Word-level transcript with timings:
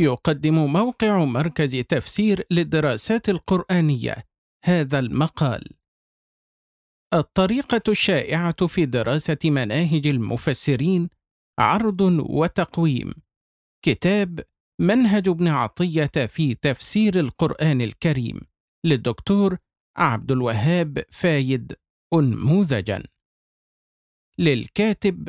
يقدم 0.00 0.54
موقع 0.72 1.24
مركز 1.24 1.76
تفسير 1.76 2.46
للدراسات 2.50 3.28
القرآنية. 3.28 4.24
هذا 4.64 4.98
المقال. 4.98 5.70
الطريقة 7.14 7.82
الشائعة 7.88 8.66
في 8.66 8.86
دراسة 8.86 9.38
مناهج 9.44 10.06
المفسرين 10.06 11.08
عرض 11.58 12.00
وتقويم. 12.20 13.14
كتاب 13.84 14.40
منهج 14.80 15.28
ابن 15.28 15.48
عطية 15.48 16.26
في 16.26 16.54
تفسير 16.54 17.20
القرآن 17.20 17.80
الكريم 17.80 18.40
للدكتور 18.84 19.56
عبد 19.96 20.32
الوهاب 20.32 21.04
فايد 21.10 21.76
أنموذجا. 22.14 23.02
للكاتب 24.38 25.28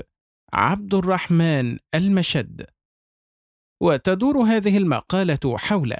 عبد 0.54 0.94
الرحمن 0.94 1.80
المشد. 1.96 2.66
وتدور 3.82 4.38
هذه 4.44 4.78
المقالة 4.78 5.58
حول 5.58 5.94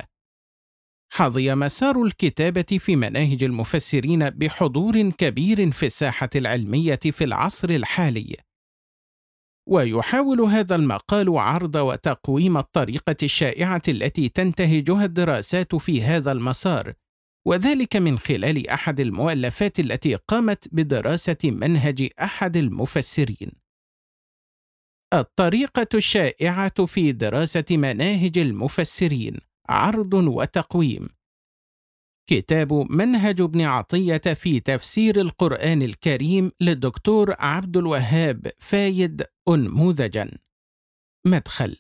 حظي 1.14 1.56
مسار 1.56 2.04
الكتابة 2.04 2.80
في 2.80 2.96
مناهج 2.96 3.44
المفسرين 3.44 4.30
بحضور 4.30 5.10
كبير 5.10 5.72
في 5.72 5.86
الساحة 5.86 6.30
العلمية 6.36 7.00
في 7.12 7.24
العصر 7.24 7.70
الحالي. 7.70 8.36
ويحاول 9.70 10.42
هذا 10.42 10.76
المقال 10.76 11.38
عرض 11.38 11.76
وتقويم 11.76 12.58
الطريقة 12.58 13.16
الشائعة 13.24 13.82
التي 13.88 14.30
تنتهجها 14.30 15.06
الدراسات 15.06 15.76
في 15.76 16.04
هذا 16.04 16.32
المسار 16.32 16.94
وذلك 17.48 17.96
من 17.96 18.20
خلال 18.20 18.70
أحد 18.70 19.00
المؤلفات 19.00 19.80
التي 19.80 20.16
قامت 20.16 20.68
بدراسة 20.72 21.38
منهج 21.44 22.10
أحد 22.22 22.58
المفسرين. 22.58 23.61
الطريقة 25.14 25.88
الشائعة 25.94 26.86
في 26.86 27.12
دراسة 27.12 27.66
مناهج 27.72 28.38
المفسرين 28.38 29.38
عرض 29.70 30.14
وتقويم. 30.14 31.10
كتاب 32.30 32.74
منهج 32.74 33.42
ابن 33.42 33.62
عطية 33.62 34.18
في 34.18 34.60
تفسير 34.60 35.22
القرآن 35.22 35.82
الكريم 35.82 36.52
للدكتور 36.62 37.36
عبد 37.40 37.78
الوهاب 37.78 38.52
فايد 38.60 39.24
أنموذجا. 39.50 40.38
مدخل. 41.28 41.78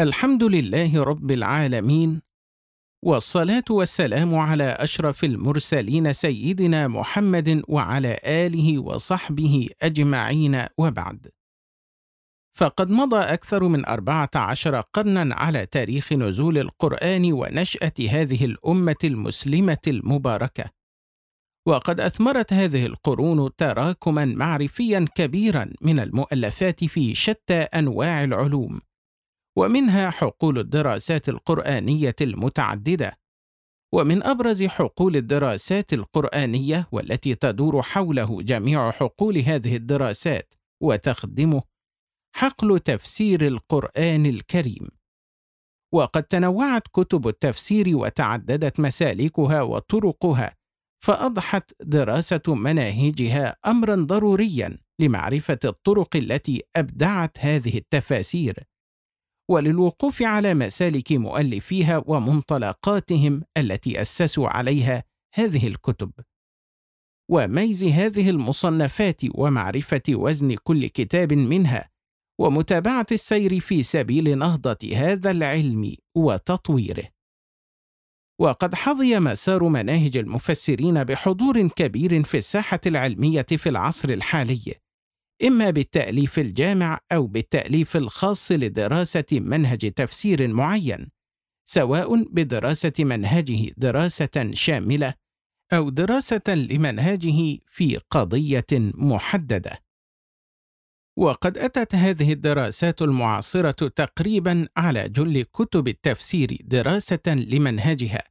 الحمد 0.00 0.42
لله 0.42 1.02
رب 1.02 1.30
العالمين 1.30 2.22
والصلاة 3.04 3.64
والسلام 3.70 4.34
على 4.34 4.64
أشرف 4.64 5.24
المرسلين 5.24 6.12
سيدنا 6.12 6.88
محمد 6.88 7.62
وعلى 7.68 8.20
آله 8.24 8.78
وصحبه 8.78 9.68
أجمعين 9.82 10.66
وبعد. 10.78 11.39
فقد 12.60 12.90
مضى 12.90 13.16
أكثر 13.16 13.68
من 13.68 13.86
أربعة 13.86 14.30
عشر 14.34 14.80
قرنا 14.80 15.34
على 15.34 15.66
تاريخ 15.66 16.12
نزول 16.12 16.58
القرآن 16.58 17.32
ونشأة 17.32 17.92
هذه 18.10 18.44
الأمة 18.44 18.96
المسلمة 19.04 19.78
المباركة. 19.86 20.64
وقد 21.68 22.00
أثمرت 22.00 22.52
هذه 22.52 22.86
القرون 22.86 23.56
تراكما 23.56 24.24
معرفيا 24.24 25.06
كبيرا 25.14 25.70
من 25.80 26.00
المؤلفات 26.00 26.84
في 26.84 27.14
شتى 27.14 27.54
أنواع 27.54 28.24
العلوم 28.24 28.80
ومنها 29.58 30.10
حقول 30.10 30.58
الدراسات 30.58 31.28
القرآنية 31.28 32.16
المتعددة 32.20 33.18
ومن 33.94 34.22
أبرز 34.22 34.64
حقول 34.64 35.16
الدراسات 35.16 35.92
القرآنية 35.92 36.88
والتي 36.92 37.34
تدور 37.34 37.82
حوله 37.82 38.42
جميع 38.42 38.90
حقول 38.90 39.38
هذه 39.38 39.76
الدراسات 39.76 40.54
وتخدمه 40.82 41.69
حقل 42.36 42.80
تفسير 42.80 43.46
القرآن 43.46 44.26
الكريم. 44.26 44.88
وقد 45.94 46.22
تنوعت 46.22 46.88
كتب 46.88 47.28
التفسير 47.28 47.96
وتعددت 47.96 48.80
مسالكها 48.80 49.62
وطرقها 49.62 50.56
فأضحت 51.04 51.72
دراسة 51.82 52.42
مناهجها 52.48 53.56
أمرا 53.66 53.94
ضروريا 53.94 54.78
لمعرفة 55.00 55.58
الطرق 55.64 56.16
التي 56.16 56.62
أبدعت 56.76 57.38
هذه 57.38 57.78
التفاسير. 57.78 58.64
وللوقوف 59.50 60.22
على 60.22 60.54
مسالك 60.54 61.12
مؤلفيها 61.12 62.02
ومنطلقاتهم 62.06 63.42
التي 63.56 64.00
أسسوا 64.00 64.48
عليها 64.48 65.04
هذه 65.34 65.66
الكتب. 65.66 66.12
وميز 67.30 67.84
هذه 67.84 68.30
المصنفات 68.30 69.20
ومعرفة 69.34 70.02
وزن 70.08 70.54
كل 70.54 70.86
كتاب 70.86 71.32
منها 71.32 71.90
ومتابعة 72.40 73.06
السير 73.12 73.60
في 73.60 73.82
سبيل 73.82 74.38
نهضة 74.38 74.78
هذا 74.96 75.30
العلم 75.30 75.96
وتطويره. 76.14 77.08
وقد 78.40 78.74
حظي 78.74 79.18
مسار 79.18 79.68
مناهج 79.68 80.16
المفسرين 80.16 81.04
بحضور 81.04 81.68
كبير 81.68 82.22
في 82.22 82.36
الساحة 82.36 82.80
العلمية 82.86 83.46
في 83.50 83.68
العصر 83.68 84.08
الحالي، 84.08 84.74
إما 85.44 85.70
بالتأليف 85.70 86.38
الجامع 86.38 86.98
أو 87.12 87.26
بالتأليف 87.26 87.96
الخاص 87.96 88.52
لدراسة 88.52 89.24
منهج 89.32 89.92
تفسير 89.92 90.48
معين، 90.48 91.10
سواء 91.68 92.22
بدراسة 92.22 92.92
منهجه 92.98 93.72
دراسة 93.76 94.50
شاملة 94.52 95.14
أو 95.72 95.90
دراسة 95.90 96.48
لمنهجه 96.48 97.58
في 97.66 98.00
قضية 98.10 98.66
محددة. 98.94 99.89
وقد 101.18 101.58
أتت 101.58 101.94
هذه 101.94 102.32
الدراسات 102.32 103.02
المعاصرة 103.02 103.88
تقريبا 103.88 104.68
على 104.76 105.08
جل 105.08 105.42
كتب 105.42 105.88
التفسير 105.88 106.58
دراسة 106.64 107.20
لمنهجها، 107.26 108.22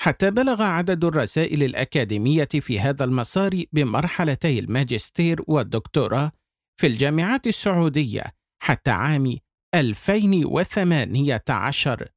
حتى 0.00 0.30
بلغ 0.30 0.62
عدد 0.62 1.04
الرسائل 1.04 1.62
الأكاديمية 1.62 2.44
في 2.44 2.80
هذا 2.80 3.04
المسار 3.04 3.64
بمرحلتي 3.72 4.58
الماجستير 4.58 5.42
والدكتوراه 5.46 6.32
في 6.80 6.86
الجامعات 6.86 7.46
السعودية 7.46 8.24
حتى 8.62 8.90
عام 8.90 9.36
2018 9.74 12.08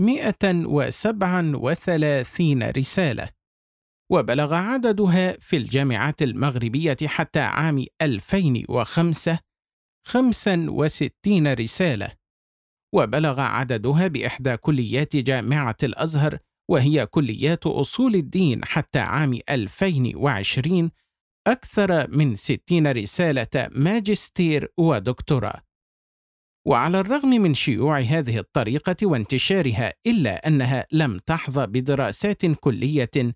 137 0.00 2.70
رسالة. 2.70 3.28
وبلغ 4.10 4.54
عددها 4.54 5.32
في 5.40 5.56
الجامعات 5.56 6.22
المغربية 6.22 6.96
حتى 7.06 7.40
عام 7.40 7.84
2005 8.02 9.38
65 10.06 11.52
رسالة. 11.52 12.12
وبلغ 12.94 13.40
عددها 13.40 14.06
بإحدى 14.06 14.56
كليات 14.56 15.16
جامعة 15.16 15.76
الأزهر 15.82 16.38
وهي 16.70 17.06
كليات 17.06 17.66
أصول 17.66 18.14
الدين 18.14 18.64
حتى 18.64 18.98
عام 18.98 19.38
2020 19.50 20.90
أكثر 21.46 22.10
من 22.10 22.34
60 22.34 22.86
رسالة 22.86 23.68
ماجستير 23.70 24.68
ودكتوراه. 24.78 25.60
وعلى 26.66 27.00
الرغم 27.00 27.28
من 27.28 27.54
شيوع 27.54 28.00
هذه 28.00 28.38
الطريقة 28.38 28.96
وانتشارها 29.02 29.92
إلا 30.06 30.46
أنها 30.46 30.86
لم 30.92 31.18
تحظى 31.18 31.66
بدراسات 31.66 32.46
كلية 32.46 33.34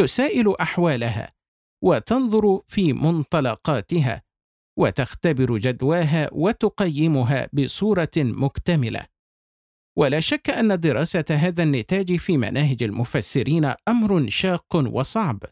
تسائل 0.00 0.54
أحوالها 0.60 1.32
وتنظر 1.84 2.60
في 2.66 2.92
منطلقاتها 2.92 4.22
وتختبر 4.78 5.58
جدواها 5.58 6.28
وتقيمها 6.32 7.48
بصورة 7.52 8.10
مكتملة. 8.16 9.06
ولا 9.96 10.20
شك 10.20 10.50
أن 10.50 10.80
دراسة 10.80 11.24
هذا 11.30 11.62
النتاج 11.62 12.16
في 12.16 12.36
مناهج 12.36 12.82
المفسرين 12.82 13.72
أمر 13.88 14.28
شاق 14.28 14.76
وصعب. 14.76 15.42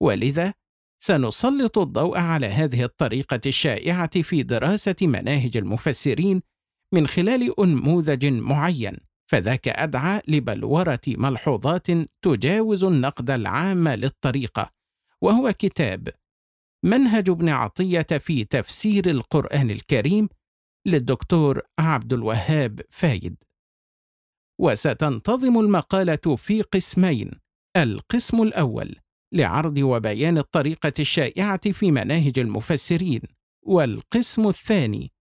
ولذا 0.00 0.54
سنسلط 1.02 1.78
الضوء 1.78 2.18
على 2.18 2.46
هذه 2.46 2.84
الطريقة 2.84 3.40
الشائعة 3.46 4.22
في 4.22 4.42
دراسة 4.42 4.96
مناهج 5.02 5.56
المفسرين 5.56 6.42
من 6.92 7.06
خلال 7.06 7.60
أنموذج 7.60 8.26
معين. 8.26 8.96
فذاك 9.26 9.68
أدعى 9.68 10.22
لبلورة 10.28 11.00
ملحوظات 11.08 11.86
تجاوز 12.22 12.84
النقد 12.84 13.30
العام 13.30 13.88
للطريقة 13.88 14.70
وهو 15.20 15.52
كتاب 15.52 16.08
منهج 16.84 17.30
ابن 17.30 17.48
عطية 17.48 18.18
في 18.20 18.44
تفسير 18.44 19.10
القرآن 19.10 19.70
الكريم 19.70 20.28
للدكتور 20.86 21.62
عبد 21.78 22.12
الوهاب 22.12 22.80
فايد. 22.90 23.36
وستنتظم 24.60 25.58
المقالة 25.58 26.36
في 26.36 26.62
قسمين 26.62 27.30
القسم 27.76 28.42
الأول 28.42 28.96
لعرض 29.32 29.78
وبيان 29.78 30.38
الطريقة 30.38 30.92
الشائعة 30.98 31.72
في 31.72 31.90
مناهج 31.90 32.38
المفسرين 32.38 33.20
والقسم 33.62 34.48
الثاني 34.48 35.12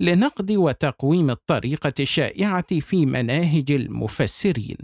لنقد 0.00 0.52
وتقويم 0.52 1.30
الطريقة 1.30 1.92
الشائعة 2.00 2.80
في 2.80 3.06
مناهج 3.06 3.70
المفسرين، 3.72 4.76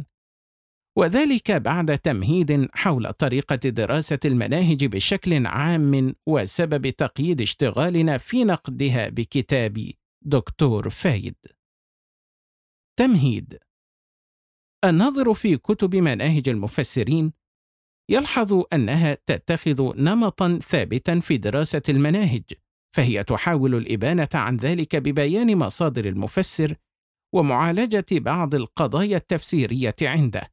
وذلك 0.98 1.50
بعد 1.52 1.98
تمهيد 1.98 2.68
حول 2.72 3.12
طريقة 3.12 3.56
دراسة 3.56 4.18
المناهج 4.24 4.84
بشكل 4.84 5.46
عام 5.46 6.14
وسبب 6.26 6.90
تقييد 6.90 7.40
اشتغالنا 7.40 8.18
في 8.18 8.44
نقدها 8.44 9.08
بكتاب 9.08 9.90
دكتور 10.24 10.90
فايد. 10.90 11.36
تمهيد 12.98 13.58
الناظر 14.84 15.34
في 15.34 15.56
كتب 15.56 15.96
مناهج 15.96 16.48
المفسرين 16.48 17.32
يلحظ 18.10 18.62
أنها 18.72 19.14
تتخذ 19.26 20.02
نمطا 20.02 20.58
ثابتا 20.58 21.20
في 21.20 21.36
دراسة 21.36 21.82
المناهج 21.88 22.42
فهي 22.96 23.24
تحاول 23.24 23.74
الإبانة 23.74 24.28
عن 24.34 24.56
ذلك 24.56 24.96
ببيان 24.96 25.56
مصادر 25.56 26.04
المفسر 26.04 26.74
ومعالجة 27.34 28.04
بعض 28.12 28.54
القضايا 28.54 29.16
التفسيرية 29.16 29.94
عنده. 30.02 30.52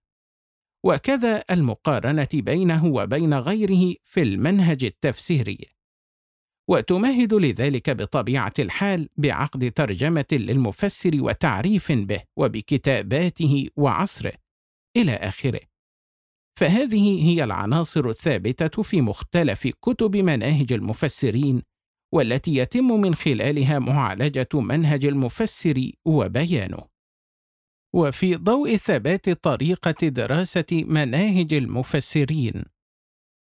وكذا 0.86 1.44
المقارنة 1.51 2.28
بينه 2.34 2.86
وبين 2.86 3.34
غيره 3.34 3.95
في 4.04 4.22
المنهج 4.22 4.84
التفسيري. 4.84 5.57
وتمهد 6.69 7.34
لذلك 7.34 7.90
بطبيعة 7.90 8.54
الحال 8.60 9.10
بعقد 9.18 9.72
ترجمة 9.72 10.25
للمفسر 10.31 11.12
وتعريف 11.13 11.92
به 11.92 12.24
وبكتاباته 12.38 13.68
وعصره 13.75 14.34
إلى 14.98 15.12
آخره. 15.12 15.62
فهذه 16.60 17.30
هي 17.30 17.44
العناصر 17.44 18.10
الثابتة 18.10 18.84
في 18.84 19.01
مختلف 19.01 19.68
كتب 19.81 20.16
مناهج 20.16 20.74
المفسرين 20.74 21.72
والتي 22.13 22.56
يتم 22.56 23.01
من 23.01 23.15
خلالها 23.15 23.80
معالجة 23.80 24.48
منهج 24.54 25.06
المفسر 25.06 25.92
وبيانه. 26.06 26.83
وفي 27.95 28.36
ضوء 28.36 28.75
ثبات 28.75 29.30
طريقة 29.30 30.07
دراسة 30.07 30.83
مناهج 30.88 31.54
المفسرين 31.54 32.63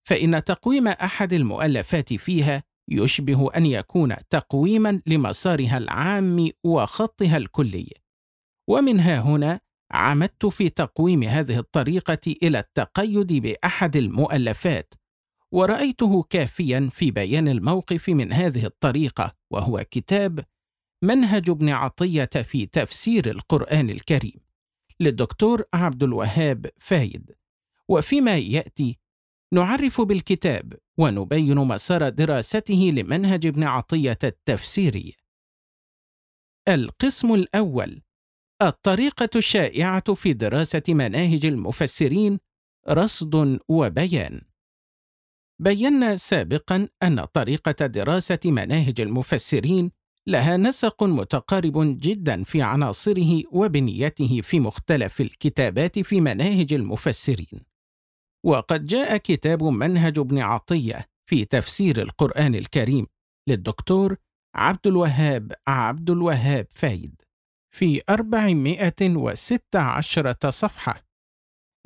فإن 0.08 0.44
تقويم 0.44 0.88
أحد 0.88 1.32
المؤلفات 1.32 2.14
فيها 2.14 2.62
يشبه 2.90 3.50
أن 3.56 3.66
يكون 3.66 4.14
تقويما 4.30 5.00
لمسارها 5.06 5.78
العام 5.78 6.50
وخطها 6.64 7.36
الكلي. 7.36 7.88
ومنها 8.68 9.20
هنا 9.20 9.60
عمدت 9.90 10.46
في 10.46 10.68
تقويم 10.68 11.22
هذه 11.22 11.58
الطريقة 11.58 12.36
إلى 12.42 12.58
التقيد 12.58 13.32
بأحد 13.32 13.96
المؤلفات 13.96 14.94
ورأيته 15.52 16.22
كافيا 16.22 16.88
في 16.92 17.10
بيان 17.10 17.48
الموقف 17.48 18.08
من 18.08 18.32
هذه 18.32 18.66
الطريقة 18.66 19.36
وهو 19.50 19.84
كتاب 19.90 20.44
منهج 21.02 21.50
ابن 21.50 21.68
عطية 21.68 22.24
في 22.24 22.66
تفسير 22.66 23.30
القرآن 23.30 23.90
الكريم 23.90 24.40
للدكتور 25.00 25.64
عبد 25.74 26.02
الوهاب 26.02 26.70
فايد. 26.78 27.32
وفيما 27.88 28.36
يأتي 28.36 28.98
نعرف 29.52 30.00
بالكتاب 30.00 30.74
ونبين 30.98 31.56
مسار 31.56 32.08
دراسته 32.08 32.92
لمنهج 32.96 33.46
ابن 33.46 33.62
عطية 33.62 34.18
التفسيري. 34.24 35.16
القسم 36.68 37.34
الأول 37.34 38.02
الطريقة 38.62 39.30
الشائعة 39.36 40.14
في 40.14 40.32
دراسة 40.32 40.82
مناهج 40.88 41.46
المفسرين 41.46 42.38
رصد 42.88 43.58
وبيان. 43.68 44.51
بينا 45.62 46.16
سابقا 46.16 46.88
أن 47.02 47.24
طريقة 47.24 47.86
دراسة 47.86 48.38
مناهج 48.44 49.00
المفسرين 49.00 49.90
لها 50.26 50.56
نسق 50.56 51.02
متقارب 51.02 51.98
جدا 52.00 52.44
في 52.44 52.62
عناصره 52.62 53.42
وبنيته 53.52 54.40
في 54.40 54.60
مختلف 54.60 55.20
الكتابات 55.20 55.98
في 55.98 56.20
مناهج 56.20 56.72
المفسرين. 56.72 57.64
وقد 58.44 58.86
جاء 58.86 59.16
كتاب 59.16 59.64
منهج 59.64 60.18
ابن 60.18 60.38
عطية 60.38 61.06
في 61.28 61.44
تفسير 61.44 62.02
القرآن 62.02 62.54
الكريم 62.54 63.06
للدكتور 63.48 64.16
عبد 64.54 64.86
الوهاب 64.86 65.52
عبد 65.66 66.10
الوهاب 66.10 66.66
فايد 66.70 67.22
في 67.74 68.02
416 68.10 70.50
صفحة 70.50 71.04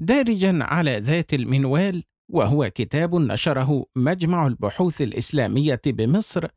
دارجا 0.00 0.58
على 0.62 0.98
ذات 0.98 1.34
المنوال 1.34 2.04
وهو 2.28 2.70
كتاب 2.74 3.14
نشره 3.14 3.86
مجمع 3.96 4.46
البحوث 4.46 5.00
الإسلامية 5.00 5.80
بمصر 5.86 6.48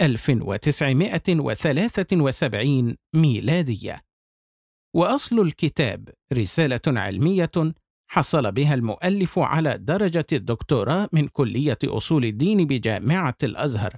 1973 0.00 2.96
ميلادية. 3.14 4.02
وأصل 4.94 5.40
الكتاب 5.40 6.08
رسالة 6.32 6.80
علمية 6.86 7.50
حصل 8.10 8.52
بها 8.52 8.74
المؤلف 8.74 9.38
على 9.38 9.78
درجة 9.78 10.26
الدكتوراه 10.32 11.08
من 11.12 11.28
كلية 11.28 11.78
أصول 11.84 12.24
الدين 12.24 12.66
بجامعة 12.66 13.36
الأزهر 13.42 13.96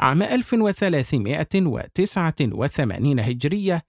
عام 0.00 0.22
1389 0.22 3.20
هجرية 3.20 3.82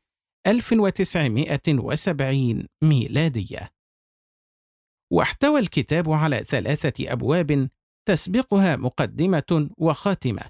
1970 0.47 2.67
ميلادية. 2.83 3.73
واحتوى 5.11 5.59
الكتاب 5.59 6.09
على 6.09 6.37
ثلاثة 6.37 7.13
أبواب 7.13 7.69
تسبقها 8.07 8.75
مقدمة 8.75 9.69
وخاتمة. 9.77 10.41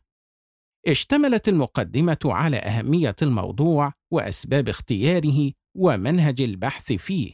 اشتملت 0.88 1.48
المقدمة 1.48 2.20
على 2.26 2.58
أهمية 2.58 3.16
الموضوع 3.22 3.94
وأسباب 4.14 4.70
اختياره 4.70 5.52
ومنهج 5.78 6.42
البحث 6.42 6.94
فيه. 6.94 7.34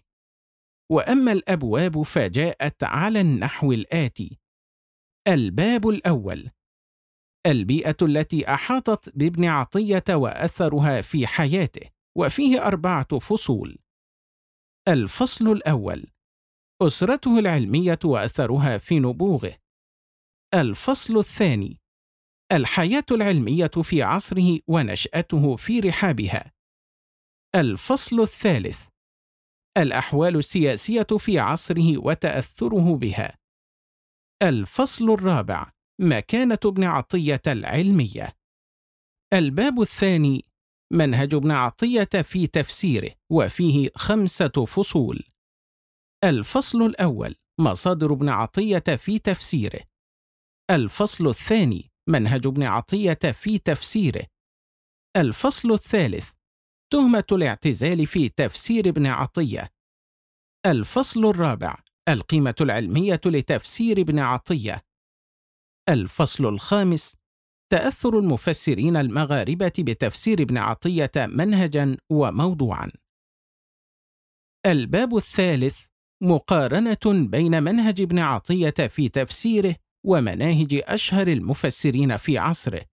وأما 0.92 1.32
الأبواب 1.32 2.02
فجاءت 2.02 2.84
على 2.84 3.22
النحو 3.22 3.72
الآتي. 3.72 4.40
الباب 5.28 5.90
الأول. 5.90 6.50
البيئة 7.46 7.98
التي 8.02 8.54
أحاطت 8.54 9.18
بابن 9.18 9.46
عطية 9.46 10.04
وأثرها 10.10 11.02
في 11.02 11.28
حياته. 11.28 11.99
وفيه 12.18 12.68
أربعة 12.68 13.20
فصول. 13.20 13.78
الفصل 14.88 15.48
الأول: 15.48 16.06
أسرته 16.82 17.40
العلمية 17.40 18.00
وأثرها 18.06 18.78
في 18.78 19.00
نبوغه. 19.00 19.58
الفصل 20.54 21.18
الثاني: 21.18 21.78
الحياة 22.52 23.06
العلمية 23.12 23.72
في 23.84 24.04
عصره 24.04 24.60
ونشأته 24.68 25.56
في 25.56 25.80
رحابها. 25.80 26.52
الفصل 27.56 28.20
الثالث: 28.20 28.88
الأحوال 29.78 30.36
السياسية 30.36 31.08
في 31.20 31.40
عصره 31.40 31.98
وتأثره 31.98 32.96
بها. 32.96 33.38
الفصل 34.44 35.10
الرابع: 35.10 35.72
مكانة 36.02 36.60
ابن 36.66 36.84
عطية 36.84 37.42
العلمية. 37.48 38.36
الباب 39.34 39.82
الثاني 39.82 40.46
منهج 40.92 41.36
ابن 41.36 41.52
عطية 41.52 42.22
في 42.24 42.48
تفسيره 42.48 43.12
وفيه 43.32 43.90
خمسة 43.96 44.66
فصول. 44.68 45.24
الفصل 46.24 46.82
الأول 46.82 47.36
مصادر 47.60 48.14
ابن 48.14 48.30
عطية 48.30 48.96
في 48.98 49.20
تفسيره. 49.20 49.80
الفصل 50.72 51.28
الثاني 51.28 51.92
منهج 52.10 52.48
ابن 52.48 52.64
عطية 52.64 53.14
في 53.14 53.58
تفسيره. 53.58 54.26
الفصل 55.18 55.72
الثالث 55.72 56.30
تهمة 56.94 57.26
الاعتزال 57.32 58.08
في 58.08 58.30
تفسير 58.30 58.90
ابن 58.90 59.06
عطية. 59.06 59.70
الفصل 60.66 61.26
الرابع 61.26 61.76
القيمة 62.10 62.56
العلمية 62.62 63.22
لتفسير 63.26 64.02
ابن 64.02 64.20
عطية. 64.20 64.82
الفصل 65.90 66.46
الخامس 66.46 67.16
تأثر 67.70 68.20
المفسرين 68.20 68.98
المغاربة 68.98 69.72
بتفسير 69.80 70.42
ابن 70.42 70.58
عطية 70.58 71.12
منهجا 71.18 71.98
وموضوعا. 72.10 72.92
الباب 74.66 75.18
الثالث 75.18 75.80
مقارنة 76.24 77.28
بين 77.28 77.64
منهج 77.64 78.02
ابن 78.02 78.20
عطية 78.20 78.88
في 78.88 79.10
تفسيره 79.10 79.76
ومناهج 80.06 80.82
أشهر 80.84 81.28
المفسرين 81.28 82.18
في 82.18 82.38
عصره، 82.38 82.86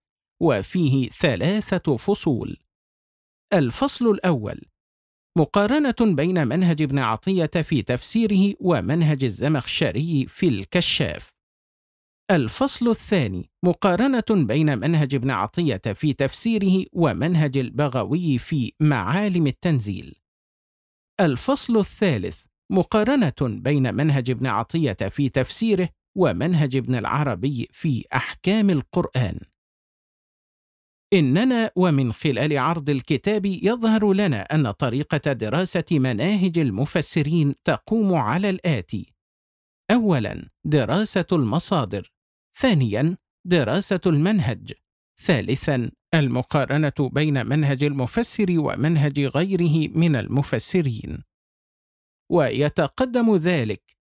وفيه 0.42 1.08
ثلاثة 1.08 1.96
فصول. 1.96 2.56
الفصل 3.52 4.10
الأول 4.10 4.60
مقارنة 5.38 6.14
بين 6.14 6.48
منهج 6.48 6.82
ابن 6.82 6.98
عطية 6.98 7.46
في 7.46 7.82
تفسيره 7.82 8.54
ومنهج 8.60 9.24
الزمخشري 9.24 10.26
في 10.28 10.48
الكشاف. 10.48 11.35
الفصل 12.30 12.88
الثاني 12.88 13.50
مقارنة 13.64 14.46
بين 14.46 14.78
منهج 14.78 15.14
ابن 15.14 15.30
عطية 15.30 15.80
في 15.94 16.12
تفسيره 16.12 16.86
ومنهج 16.92 17.58
البغوي 17.58 18.38
في 18.38 18.72
معالم 18.80 19.46
التنزيل. 19.46 20.14
الفصل 21.20 21.76
الثالث 21.76 22.44
مقارنة 22.72 23.32
بين 23.40 23.94
منهج 23.94 24.30
ابن 24.30 24.46
عطية 24.46 24.92
في 24.92 25.28
تفسيره 25.28 25.88
ومنهج 26.16 26.76
ابن 26.76 26.94
العربي 26.94 27.68
في 27.72 28.04
أحكام 28.14 28.70
القرآن. 28.70 29.38
إننا 31.12 31.70
ومن 31.76 32.12
خلال 32.12 32.58
عرض 32.58 32.90
الكتاب 32.90 33.46
يظهر 33.46 34.12
لنا 34.12 34.42
أن 34.42 34.70
طريقة 34.70 35.32
دراسة 35.32 35.84
مناهج 35.90 36.58
المفسرين 36.58 37.54
تقوم 37.64 38.14
على 38.14 38.50
الآتي: 38.50 39.12
أولاً 39.90 40.48
دراسة 40.64 41.26
المصادر 41.32 42.15
ثانيا 42.58 43.16
دراسة 43.46 44.00
المنهج. 44.06 44.72
ثالثا 45.22 45.90
المقارنة 46.14 46.92
بين 47.12 47.46
منهج 47.46 47.84
المفسر 47.84 48.46
ومنهج 48.50 49.20
غيره 49.20 49.88
من 49.88 50.16
المفسرين. 50.16 51.22
ويتقدم 52.32 53.36
ذلك 53.36 53.96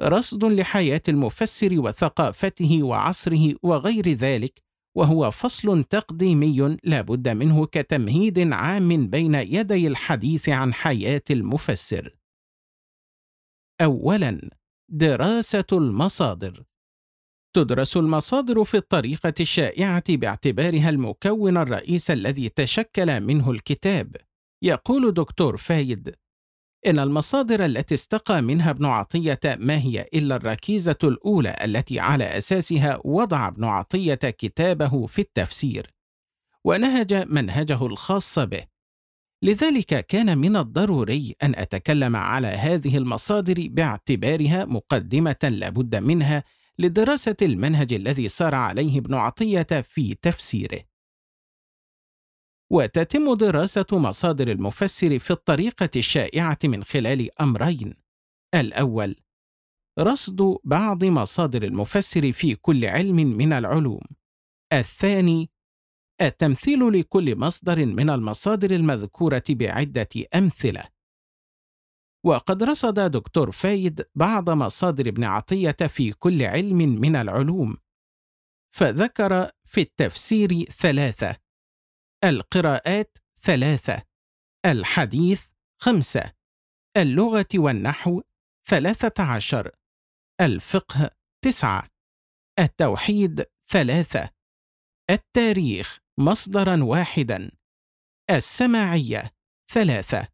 رصد 0.00 0.44
لحياة 0.44 1.02
المفسر 1.08 1.80
وثقافته 1.80 2.82
وعصره 2.82 3.54
وغير 3.62 4.08
ذلك 4.08 4.62
وهو 4.96 5.30
فصل 5.30 5.84
تقديمي 5.84 6.76
لا 6.84 7.00
بد 7.00 7.28
منه 7.28 7.66
كتمهيد 7.66 8.52
عام 8.52 9.06
بين 9.06 9.34
يدي 9.34 9.86
الحديث 9.86 10.48
عن 10.48 10.74
حياة 10.74 11.22
المفسر. 11.30 12.16
أولاً 13.80 14.50
دراسة 14.88 15.64
المصادر. 15.72 16.69
تدرس 17.52 17.96
المصادر 17.96 18.64
في 18.64 18.76
الطريقة 18.76 19.34
الشائعة 19.40 20.16
باعتبارها 20.16 20.88
المكون 20.88 21.56
الرئيس 21.56 22.10
الذي 22.10 22.48
تشكل 22.48 23.20
منه 23.20 23.50
الكتاب. 23.50 24.16
يقول 24.62 25.14
دكتور 25.14 25.56
فايد 25.56 26.14
إن 26.86 26.98
المصادر 26.98 27.64
التي 27.64 27.94
استقى 27.94 28.42
منها 28.42 28.70
ابن 28.70 28.84
عطية 28.84 29.40
ما 29.44 29.78
هي 29.78 30.06
إلا 30.14 30.36
الركيزة 30.36 30.98
الأولى 31.04 31.56
التي 31.64 32.00
على 32.00 32.24
أساسها 32.38 33.00
وضع 33.04 33.48
ابن 33.48 33.64
عطية 33.64 34.14
كتابه 34.14 35.06
في 35.06 35.20
التفسير 35.20 35.90
ونهج 36.64 37.14
منهجه 37.14 37.86
الخاص 37.86 38.38
به. 38.38 38.64
لذلك 39.42 40.06
كان 40.06 40.38
من 40.38 40.56
الضروري 40.56 41.34
أن 41.42 41.54
أتكلم 41.54 42.16
على 42.16 42.48
هذه 42.48 42.96
المصادر 42.98 43.66
باعتبارها 43.70 44.64
مقدمة 44.64 45.36
لابد 45.42 45.96
منها 45.96 46.44
لدراسة 46.80 47.36
المنهج 47.42 47.92
الذي 47.92 48.28
سار 48.28 48.54
عليه 48.54 48.98
ابن 48.98 49.14
عطية 49.14 49.66
في 49.82 50.14
تفسيره. 50.14 50.80
وتتم 52.72 53.34
دراسة 53.34 53.86
مصادر 53.92 54.48
المفسر 54.48 55.18
في 55.18 55.30
الطريقة 55.30 55.90
الشائعة 55.96 56.58
من 56.64 56.84
خلال 56.84 57.40
أمرين. 57.40 57.94
الأول: 58.54 59.16
رصد 59.98 60.56
بعض 60.64 61.04
مصادر 61.04 61.62
المفسر 61.62 62.32
في 62.32 62.54
كل 62.54 62.84
علم 62.84 63.16
من 63.16 63.52
العلوم. 63.52 64.02
الثاني: 64.72 65.50
التمثيل 66.22 66.92
لكل 66.92 67.36
مصدر 67.36 67.86
من 67.86 68.10
المصادر 68.10 68.70
المذكورة 68.70 69.44
بعدة 69.50 70.08
أمثلة. 70.34 70.84
وقد 72.24 72.62
رصد 72.62 73.00
دكتور 73.10 73.50
فايد 73.50 74.06
بعض 74.14 74.50
مصادر 74.50 75.08
ابن 75.08 75.24
عطية 75.24 75.76
في 75.88 76.12
كل 76.12 76.42
علم 76.42 76.76
من 76.76 77.16
العلوم، 77.16 77.76
فذكر 78.74 79.50
في 79.64 79.80
التفسير 79.80 80.64
ثلاثة، 80.64 81.36
القراءات 82.24 83.18
ثلاثة، 83.42 84.02
الحديث 84.66 85.46
خمسة، 85.82 86.32
اللغة 86.96 87.48
والنحو 87.54 88.22
ثلاثة 88.66 89.24
عشر، 89.24 89.70
الفقه 90.40 91.10
تسعة، 91.44 91.88
التوحيد 92.58 93.44
ثلاثة، 93.68 94.30
التاريخ 95.10 95.98
مصدرا 96.18 96.84
واحدا 96.84 97.50
السماعية 98.30 99.30
ثلاثة 99.72 100.28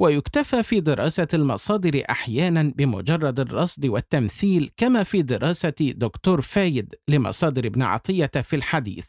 ويكتفى 0.00 0.62
في 0.62 0.80
دراسة 0.80 1.28
المصادر 1.34 2.02
أحيانا 2.10 2.62
بمجرد 2.62 3.40
الرصد 3.40 3.86
والتمثيل 3.86 4.70
كما 4.76 5.02
في 5.02 5.22
دراسة 5.22 5.74
دكتور 5.80 6.40
فايد 6.40 6.94
لمصادر 7.08 7.66
ابن 7.66 7.82
عطية 7.82 8.30
في 8.42 8.56
الحديث. 8.56 9.06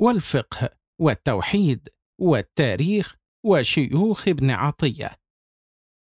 والفقه 0.00 0.70
والتوحيد 1.00 1.88
والتاريخ 2.20 3.16
وشيوخ 3.44 4.28
ابن 4.28 4.50
عطية. 4.50 5.16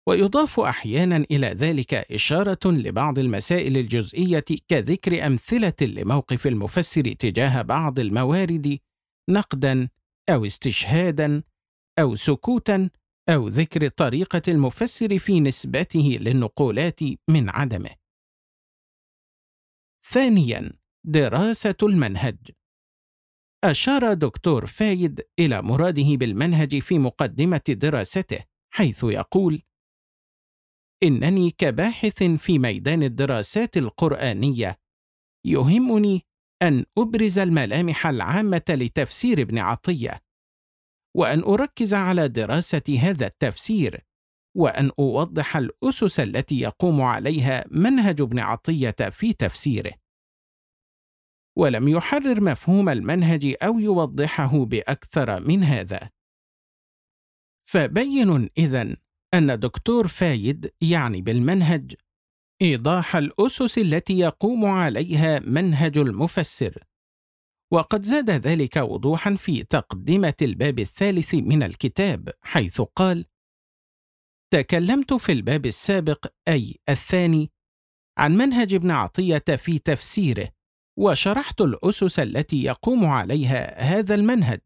ويضاف 0.08 0.60
أحيانا 0.60 1.16
إلى 1.16 1.46
ذلك 1.46 1.94
إشارة 1.94 2.58
لبعض 2.64 3.18
المسائل 3.18 3.76
الجزئية 3.76 4.44
كذكر 4.68 5.26
أمثلة 5.26 5.74
لموقف 5.82 6.46
المفسر 6.46 7.12
تجاه 7.12 7.62
بعض 7.62 8.00
الموارد 8.00 8.78
نقدا 9.30 9.88
أو 10.28 10.44
استشهادا 10.44 11.42
أو 11.98 12.14
سكوتا 12.14 12.90
أو 13.28 13.48
ذكر 13.48 13.88
طريقة 13.88 14.42
المفسر 14.48 15.18
في 15.18 15.40
نسبته 15.40 16.18
للنقولات 16.20 17.00
من 17.28 17.50
عدمه. 17.50 17.90
ثانيا 20.12 20.72
دراسة 21.06 21.76
المنهج. 21.82 22.38
أشار 23.64 24.14
دكتور 24.14 24.66
فايد 24.66 25.20
إلى 25.38 25.62
مراده 25.62 26.16
بالمنهج 26.16 26.78
في 26.78 26.98
مقدمة 26.98 27.62
دراسته 27.68 28.44
حيث 28.74 29.04
يقول 29.04 29.62
إنني 31.02 31.50
كباحث 31.50 32.22
في 32.22 32.58
ميدان 32.58 33.02
الدراسات 33.02 33.76
القرآنية 33.76 34.78
يهمني 35.46 36.22
أن 36.62 36.84
أبرز 36.98 37.38
الملامح 37.38 38.06
العامة 38.06 38.62
لتفسير 38.68 39.40
ابن 39.40 39.58
عطية 39.58 40.22
وأن 41.16 41.42
أركز 41.42 41.94
على 41.94 42.28
دراسة 42.28 42.98
هذا 43.00 43.26
التفسير 43.26 44.04
وأن 44.56 44.90
أوضح 44.98 45.56
الأسس 45.56 46.20
التي 46.20 46.60
يقوم 46.60 47.00
عليها 47.00 47.64
منهج 47.70 48.20
ابن 48.20 48.38
عطية 48.38 49.10
في 49.10 49.32
تفسيره. 49.32 49.92
ولم 51.58 51.88
يحرر 51.88 52.40
مفهوم 52.40 52.88
المنهج 52.88 53.54
أو 53.62 53.78
يوضحه 53.78 54.64
بأكثر 54.64 55.40
من 55.48 55.64
هذا. 55.64 56.10
فبين 57.68 58.48
إذن 58.58 58.96
أن 59.34 59.58
دكتور 59.58 60.08
فايد 60.08 60.72
يعني 60.80 61.22
بالمنهج 61.22 61.94
إيضاح 62.62 63.16
الأسس 63.16 63.78
التي 63.78 64.18
يقوم 64.18 64.64
عليها 64.64 65.38
منهج 65.40 65.98
المفسر، 65.98 66.84
وقد 67.72 68.02
زاد 68.02 68.30
ذلك 68.30 68.76
وضوحا 68.76 69.34
في 69.34 69.62
تقدمة 69.62 70.34
الباب 70.42 70.78
الثالث 70.78 71.34
من 71.34 71.62
الكتاب 71.62 72.28
حيث 72.42 72.80
قال: 72.80 73.26
تكلمت 74.52 75.14
في 75.14 75.32
الباب 75.32 75.66
السابق 75.66 76.26
أي 76.48 76.76
الثاني 76.88 77.50
عن 78.18 78.36
منهج 78.36 78.74
ابن 78.74 78.90
عطية 78.90 79.44
في 79.56 79.78
تفسيره، 79.78 80.48
وشرحت 80.98 81.60
الأسس 81.60 82.18
التي 82.18 82.62
يقوم 82.62 83.04
عليها 83.04 83.82
هذا 83.82 84.14
المنهج. 84.14 84.60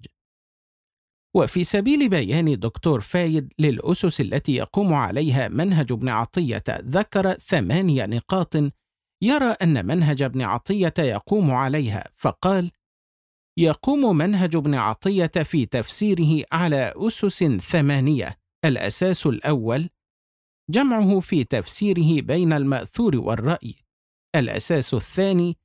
وفي 1.37 1.65
سبيل 1.65 2.09
بيان 2.09 2.59
دكتور 2.59 3.01
فايد 3.01 3.53
للأسس 3.59 4.21
التي 4.21 4.53
يقوم 4.53 4.95
عليها 4.95 5.49
منهج 5.49 5.93
ابن 5.93 6.09
عطية 6.09 6.65
ذكر 6.69 7.35
ثمانية 7.35 8.07
نقاط 8.07 8.57
يرى 9.23 9.57
أن 9.63 9.87
منهج 9.87 10.23
ابن 10.23 10.43
عطية 10.43 10.95
يقوم 10.99 11.51
عليها 11.51 12.05
فقال: 12.17 12.71
يقوم 13.59 14.17
منهج 14.17 14.57
ابن 14.57 14.75
عطية 14.75 15.27
في 15.27 15.67
تفسيره 15.67 16.45
على 16.53 16.93
أسس 16.97 17.45
ثمانية، 17.45 18.39
الأساس 18.65 19.27
الأول 19.27 19.89
جمعه 20.71 21.21
في 21.21 21.45
تفسيره 21.45 22.23
بين 22.23 22.53
المأثور 22.53 23.17
والرأي، 23.17 23.75
الأساس 24.37 24.95
الثاني 24.95 25.57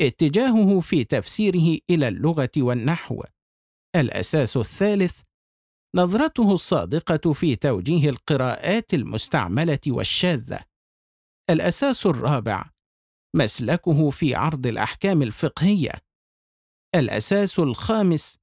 اتجاهه 0.00 0.80
في 0.80 1.04
تفسيره 1.04 1.78
إلى 1.90 2.08
اللغة 2.08 2.50
والنحو، 2.56 3.22
الأساس 3.96 4.56
الثالث 4.56 5.20
نظرته 5.96 6.54
الصادقة 6.54 7.32
في 7.32 7.56
توجيه 7.56 8.10
القراءات 8.10 8.94
المستعملة 8.94 9.78
والشاذة. 9.86 10.60
الأساس 11.50 12.06
الرابع 12.06 12.70
مسلكه 13.36 14.10
في 14.10 14.34
عرض 14.34 14.66
الأحكام 14.66 15.22
الفقهية. 15.22 15.92
الأساس 16.94 17.58
الخامس 17.58 18.38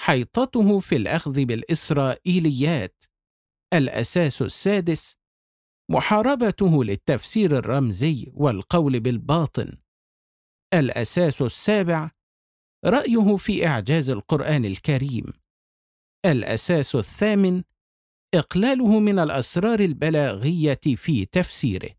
حيطته 0.00 0.80
في 0.80 0.96
الأخذ 0.96 1.44
بالإسرائيليات. 1.44 3.04
الأساس 3.74 4.42
السادس 4.42 5.16
محاربته 5.90 6.84
للتفسير 6.84 7.58
الرمزي 7.58 8.32
والقول 8.34 9.00
بالباطن. 9.00 9.78
الأساس 10.74 11.42
السابع 11.42 12.10
رأيه 12.84 13.36
في 13.36 13.66
إعجاز 13.66 14.10
القرآن 14.10 14.64
الكريم. 14.64 15.24
الأساس 16.26 16.94
الثامن 16.94 17.62
إقلاله 18.34 18.98
من 18.98 19.18
الأسرار 19.18 19.80
البلاغية 19.80 20.80
في 20.96 21.26
تفسيره. 21.26 21.90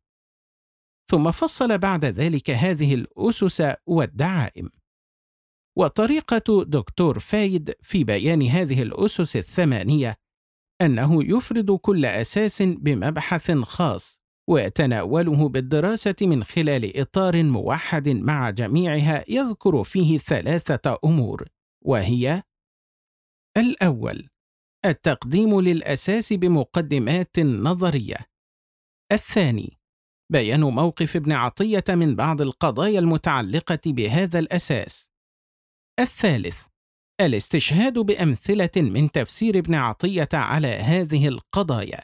ثم 1.12 1.32
فصل 1.32 1.78
بعد 1.78 2.06
ذلك 2.06 2.50
هذه 2.50 2.96
الأسس 2.96 3.74
والدعائم. 3.86 4.81
وطريقة 5.78 6.64
دكتور 6.64 7.20
فايد 7.20 7.74
في 7.82 8.04
بيان 8.04 8.42
هذه 8.42 8.82
الأسس 8.82 9.36
الثمانية 9.36 10.18
أنه 10.82 11.24
يفرد 11.38 11.72
كل 11.72 12.06
أساس 12.06 12.62
بمبحث 12.62 13.52
خاص 13.52 14.22
ويتناوله 14.50 15.50
بالدراسة 15.50 16.16
من 16.22 16.44
خلال 16.44 16.98
إطار 17.00 17.44
موحد 17.44 18.10
مع 18.10 18.50
جميعها 18.50 19.26
يذكر 19.28 19.84
فيه 19.84 20.18
ثلاثة 20.18 20.98
أمور 21.06 21.48
وهي: 21.86 22.44
الأول 23.58 24.28
التقديم 24.86 25.62
للأساس 25.62 26.34
بمقدمات 26.34 27.40
نظرية. 27.40 28.18
الثاني 29.12 29.78
بيان 30.32 30.62
موقف 30.62 31.16
ابن 31.16 31.32
عطية 31.32 31.84
من 31.90 32.16
بعض 32.16 32.42
القضايا 32.42 33.00
المتعلقة 33.00 33.80
بهذا 33.86 34.40
الأساس. 34.40 35.11
الثالث 36.02 36.58
الاستشهاد 37.22 38.00
بأمثلة 38.00 38.70
من 38.78 39.12
تفسير 39.12 39.58
ابن 39.58 39.76
عطية 39.76 40.30
على 40.34 40.68
هذه 40.68 41.28
القضايا. 41.28 42.00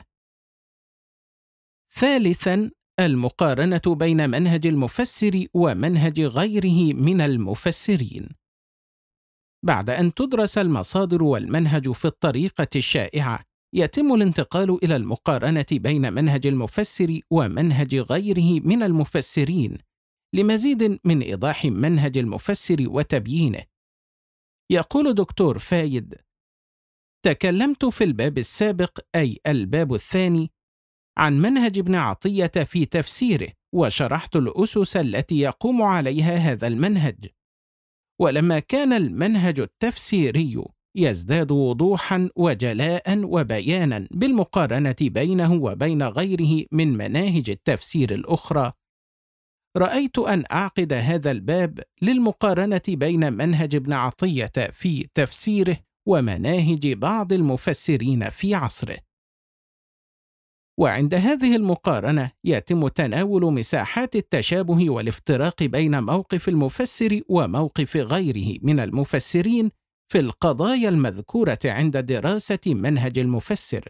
ثالثا 1.93 2.71
المقارنة 2.99 3.81
بين 3.87 4.29
منهج 4.29 4.67
المفسر 4.67 5.45
ومنهج 5.53 6.21
غيره 6.21 6.93
من 6.93 7.21
المفسرين. 7.21 8.29
بعد 9.65 9.89
أن 9.89 10.13
تدرس 10.13 10.57
المصادر 10.57 11.23
والمنهج 11.23 11.91
في 11.91 12.05
الطريقة 12.05 12.67
الشائعة، 12.75 13.43
يتم 13.73 14.13
الانتقال 14.13 14.83
إلى 14.83 14.95
المقارنة 14.95 15.65
بين 15.71 16.13
منهج 16.13 16.47
المفسر 16.47 17.19
ومنهج 17.31 17.95
غيره 17.95 18.59
من 18.59 18.83
المفسرين 18.83 19.77
لمزيد 20.33 20.99
من 21.05 21.21
إيضاح 21.21 21.65
منهج 21.65 22.17
المفسر 22.17 22.85
وتبيينه. 22.87 23.76
يقول 24.71 25.13
دكتور 25.13 25.59
فايد: 25.59 26.15
تكلمت 27.25 27.85
في 27.85 28.03
الباب 28.03 28.37
السابق 28.37 28.99
أي 29.15 29.37
الباب 29.47 29.93
الثاني 29.93 30.51
عن 31.17 31.41
منهج 31.41 31.79
ابن 31.79 31.95
عطية 31.95 32.47
في 32.47 32.85
تفسيره 32.85 33.49
وشرحت 33.75 34.35
الأسس 34.35 34.97
التي 34.97 35.39
يقوم 35.39 35.81
عليها 35.81 36.35
هذا 36.35 36.67
المنهج. 36.67 37.25
ولما 38.21 38.59
كان 38.59 38.93
المنهج 38.93 39.59
التفسيري 39.59 40.63
يزداد 40.95 41.51
وضوحا 41.51 42.29
وجلاء 42.35 43.23
وبيانا 43.23 44.07
بالمقارنة 44.11 44.95
بينه 45.01 45.53
وبين 45.53 46.03
غيره 46.03 46.65
من 46.71 46.97
مناهج 46.97 47.49
التفسير 47.49 48.13
الأخرى 48.13 48.71
رأيت 49.77 50.19
أن 50.19 50.43
أعقد 50.51 50.93
هذا 50.93 51.31
الباب 51.31 51.79
للمقارنة 52.01 52.81
بين 52.87 53.33
منهج 53.33 53.75
ابن 53.75 53.93
عطية 53.93 54.51
في 54.71 55.07
تفسيره 55.13 55.77
ومناهج 56.07 56.93
بعض 56.93 57.33
المفسرين 57.33 58.29
في 58.29 58.55
عصره. 58.55 58.97
وعند 60.79 61.13
هذه 61.13 61.55
المقارنة 61.55 62.31
يتم 62.43 62.87
تناول 62.87 63.53
مساحات 63.53 64.15
التشابه 64.15 64.89
والافتراق 64.89 65.63
بين 65.63 66.03
موقف 66.03 66.49
المفسر 66.49 67.21
وموقف 67.29 67.97
غيره 67.97 68.59
من 68.61 68.79
المفسرين 68.79 69.71
في 70.11 70.19
القضايا 70.19 70.89
المذكورة 70.89 71.59
عند 71.65 71.97
دراسة 71.97 72.59
منهج 72.65 73.19
المفسر. 73.19 73.89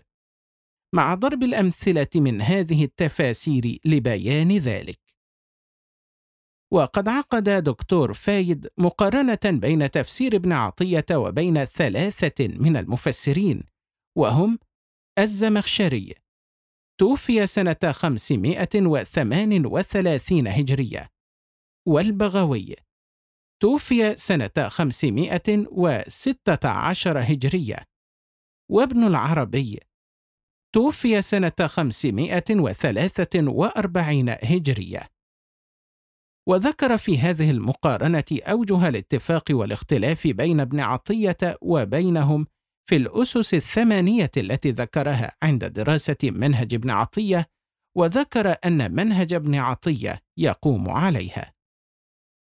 مع 0.95 1.15
ضرب 1.15 1.43
الأمثلة 1.43 2.07
من 2.15 2.41
هذه 2.41 2.83
التفاسير 2.83 3.77
لبيان 3.85 4.57
ذلك. 4.57 5.06
وقد 6.73 7.07
عقد 7.07 7.49
دكتور 7.49 8.13
فايد 8.13 8.67
مقارنة 8.77 9.39
بين 9.45 9.91
تفسير 9.91 10.35
ابن 10.35 10.51
عطية 10.51 11.05
وبين 11.11 11.65
ثلاثة 11.65 12.47
من 12.47 12.77
المفسرين 12.77 13.63
وهم 14.17 14.59
الزمخشري. 15.19 16.13
توفي 16.99 17.47
سنة 17.47 17.91
538 17.91 20.47
هجرية. 20.47 21.07
والبغوي. 21.87 22.75
توفي 23.61 24.17
سنة 24.17 24.51
516 24.67 27.19
هجرية. 27.19 27.83
وابن 28.71 29.07
العربي. 29.07 29.79
توفي 30.75 31.21
سنة 31.21 31.51
543 31.65 34.29
هجرية. 34.29 35.07
وذكر 36.47 36.97
في 36.97 37.17
هذه 37.17 37.51
المقارنة 37.51 38.23
أوجه 38.31 38.87
الاتفاق 38.89 39.43
والاختلاف 39.51 40.27
بين 40.27 40.59
ابن 40.59 40.79
عطية 40.79 41.37
وبينهم 41.61 42.47
في 42.89 42.95
الأسس 42.95 43.53
الثمانية 43.53 44.31
التي 44.37 44.71
ذكرها 44.71 45.31
عند 45.43 45.65
دراسة 45.65 46.17
منهج 46.23 46.73
ابن 46.73 46.89
عطية 46.89 47.49
وذكر 47.97 48.55
أن 48.65 48.95
منهج 48.95 49.33
ابن 49.33 49.55
عطية 49.55 50.19
يقوم 50.37 50.89
عليها. 50.89 51.53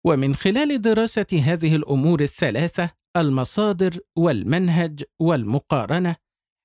ومن 0.05 0.35
خلال 0.35 0.81
دراسة 0.81 1.41
هذه 1.43 1.75
الأمور 1.75 2.21
الثلاثة 2.21 2.89
المصادر 3.17 3.99
والمنهج 4.17 5.03
والمقارنة 5.19 6.15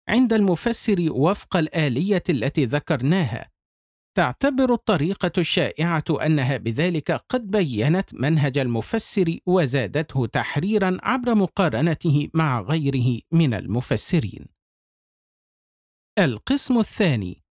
عند 0.09 0.33
المفسر 0.33 1.07
وفق 1.11 1.57
الآلية 1.57 2.23
التي 2.31 2.65
ذكرناها 2.65 3.50
تعتبر 4.17 4.75
الطريقة 4.75 5.33
الشائعة 5.39 6.05
أنها 6.11 6.57
بذلك 6.57 7.13
قد 7.13 7.51
بينت 7.51 8.15
منهج 8.15 8.59
المفسر 8.59 9.39
وزادته 9.47 10.27
تحريرا 10.27 10.99
عبر 11.03 11.35
مقارنته 11.35 12.29
مع 12.35 12.61
غيره 12.61 13.21
من 13.33 13.55
المفسرين. 13.55 14.47
القسم 16.19 16.79
الثاني 16.79 17.43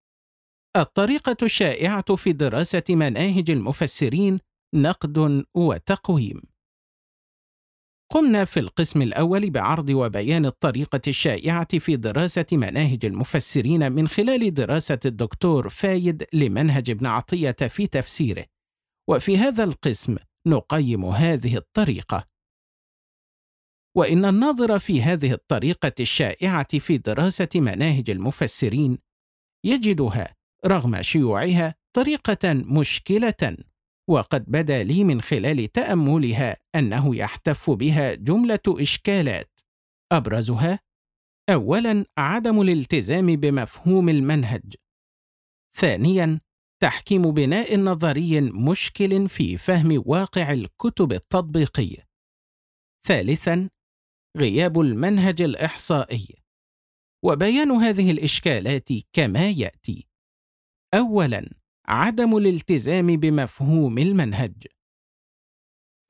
الطريقة 0.76 1.36
الشائعة 1.42 2.16
في 2.16 2.32
دراسة 2.32 2.82
مناهج 2.90 3.50
المفسرين 3.50 4.38
نقد 4.74 5.44
وتقويم. 5.54 6.49
قمنا 8.12 8.44
في 8.44 8.60
القسم 8.60 9.02
الأول 9.02 9.50
بعرض 9.50 9.90
وبيان 9.90 10.46
الطريقة 10.46 11.00
الشائعة 11.08 11.78
في 11.78 11.96
دراسة 11.96 12.46
مناهج 12.52 13.04
المفسرين 13.04 13.92
من 13.92 14.08
خلال 14.08 14.54
دراسة 14.54 14.98
الدكتور 15.04 15.68
فايد 15.68 16.24
لمنهج 16.32 16.90
ابن 16.90 17.06
عطية 17.06 17.50
في 17.50 17.86
تفسيره، 17.86 18.44
وفي 19.08 19.38
هذا 19.38 19.64
القسم 19.64 20.16
نقيم 20.46 21.04
هذه 21.04 21.56
الطريقة. 21.56 22.28
وإن 23.96 24.24
الناظر 24.24 24.78
في 24.78 25.02
هذه 25.02 25.32
الطريقة 25.32 25.92
الشائعة 26.00 26.78
في 26.78 26.98
دراسة 26.98 27.48
مناهج 27.54 28.10
المفسرين 28.10 28.98
يجدها 29.64 30.34
رغم 30.66 31.02
شيوعها 31.02 31.74
طريقة 31.96 32.52
مشكلة 32.52 33.56
وقد 34.10 34.44
بدا 34.50 34.82
لي 34.82 35.04
من 35.04 35.20
خلال 35.20 35.72
تأملها 35.72 36.56
أنه 36.74 37.16
يحتف 37.16 37.70
بها 37.70 38.14
جملة 38.14 38.60
إشكالات. 38.68 39.60
أبرزها 40.12 40.80
اولا 41.50 42.04
عدم 42.18 42.60
الالتزام 42.60 43.36
بمفهوم 43.36 44.08
المنهج. 44.08 44.74
ثانيا 45.76 46.40
تحكيم 46.82 47.30
بناء 47.30 47.76
نظري 47.76 48.40
مشكل 48.40 49.28
في 49.28 49.56
فهم 49.56 50.02
واقع 50.06 50.52
الكتب 50.52 51.12
التطبيقي 51.12 51.96
ثالثا 53.06 53.70
غياب 54.36 54.80
المنهج 54.80 55.42
الإحصائي. 55.42 56.42
وبيان 57.24 57.70
هذه 57.70 58.10
الإشكالات 58.10 58.88
كما 59.12 59.50
يأتي 59.50 60.08
اولا 60.94 61.59
عدم 61.90 62.36
الالتزام 62.36 63.06
بمفهوم 63.16 63.98
المنهج. 63.98 64.52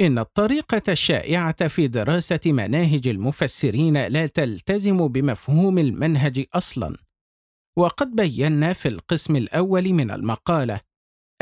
إن 0.00 0.18
الطريقة 0.18 0.82
الشائعة 0.88 1.68
في 1.68 1.88
دراسة 1.88 2.40
مناهج 2.46 3.08
المفسرين 3.08 4.06
لا 4.06 4.26
تلتزم 4.26 5.08
بمفهوم 5.08 5.78
المنهج 5.78 6.44
أصلا. 6.54 6.96
وقد 7.78 8.16
بينا 8.16 8.72
في 8.72 8.88
القسم 8.88 9.36
الأول 9.36 9.92
من 9.92 10.10
المقالة 10.10 10.80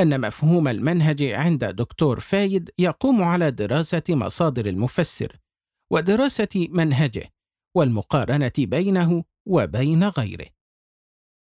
أن 0.01 0.21
مفهوم 0.21 0.69
المنهج 0.69 1.23
عند 1.23 1.65
دكتور 1.65 2.21
فايد 2.21 2.71
يقوم 2.79 3.23
على 3.23 3.51
دراسة 3.51 4.03
مصادر 4.09 4.67
المفسر 4.67 5.37
ودراسة 5.93 6.67
منهجه 6.71 7.33
والمقارنة 7.77 8.53
بينه 8.59 9.25
وبين 9.47 10.05
غيره. 10.05 10.58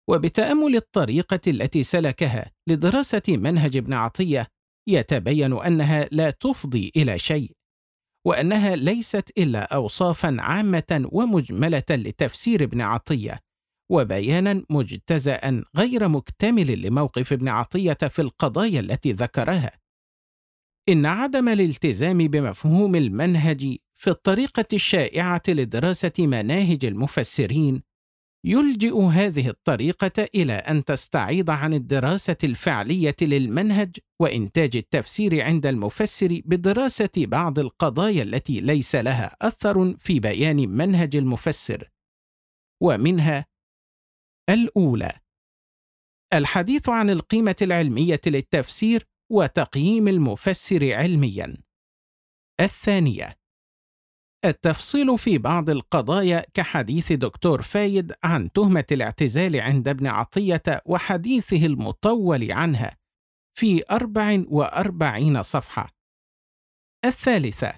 وبتأمل 0.09 0.77
الطريقة 0.77 1.41
التي 1.47 1.83
سلكها 1.83 2.51
لدراسة 2.67 3.23
منهج 3.29 3.77
ابن 3.77 3.93
عطية 3.93 4.49
يتبين 4.89 5.53
أنها 5.53 6.09
لا 6.13 6.31
تفضي 6.31 6.93
إلى 6.97 7.19
شيء 7.19 7.51
وأنها 8.27 8.77
ليست 8.77 9.31
إلا 9.39 9.75
اوصافا 9.75 10.37
عامة 10.41 11.09
ومجملة 11.13 11.83
لتفسير 11.91 12.63
ابن 12.63 12.81
عطية 12.81 13.41
وبيانا 13.91 14.63
مجتزا 14.71 15.65
غير 15.77 16.09
مكتمل 16.09 16.83
لموقف 16.83 17.33
ابن 17.33 17.49
عطية 17.49 17.93
في 18.11 18.23
القضايا 18.23 18.81
التي 18.81 19.13
ذكرها. 19.13 19.73
إن 20.89 21.07
عدم 21.07 21.49
الالتزام 21.49 22.19
بمفهوم 22.29 22.95
المنهج 22.95 23.77
في 23.95 24.11
الطريقة 24.11 24.65
الشائعة 24.73 25.43
لدراسة 25.49 26.13
مناهج 26.19 26.85
المفسرين 26.85 27.83
يلجئ 28.47 29.01
هذه 29.03 29.49
الطريقة 29.49 30.29
إلى 30.35 30.53
أن 30.53 30.85
تستعيض 30.85 31.51
عن 31.51 31.75
الدراسة 31.75 32.37
الفعلية 32.45 33.17
للمنهج 33.23 33.97
وإنتاج 34.21 34.77
التفسير 34.77 35.41
عند 35.41 35.67
المفسر 35.67 36.41
بدراسة 36.45 37.11
بعض 37.17 37.59
القضايا 37.59 38.23
التي 38.23 38.61
ليس 38.61 38.95
لها 38.95 39.37
أثر 39.43 39.97
في 39.97 40.21
بيان 40.21 40.69
منهج 40.69 41.17
المفسر، 41.17 41.91
ومنها 42.83 43.47
الأولى: 44.51 45.21
الحديث 46.35 46.89
عن 46.89 47.11
القيمة 47.11 47.57
العلمية 47.63 48.21
للتفسير 48.27 49.05
وتقييم 49.33 50.09
المفسر 50.09 50.93
علميًا. 50.95 51.57
الثانية: 52.61 53.44
التفصيل 54.45 55.19
في 55.19 55.39
بعض 55.39 55.71
القضايا 55.71 56.47
كحديث 56.55 57.13
دكتور 57.13 57.63
فايد 57.63 58.13
عن 58.25 58.53
تهمة 58.53 58.85
الاعتزال 58.93 59.61
عند 59.61 59.89
ابن 59.89 60.07
عطية 60.07 60.63
وحديثه 60.87 61.67
المطول 61.67 62.53
عنها 62.53 62.97
في 63.59 63.83
44 63.91 65.43
صفحة. 65.43 65.91
الثالثة: 67.05 67.75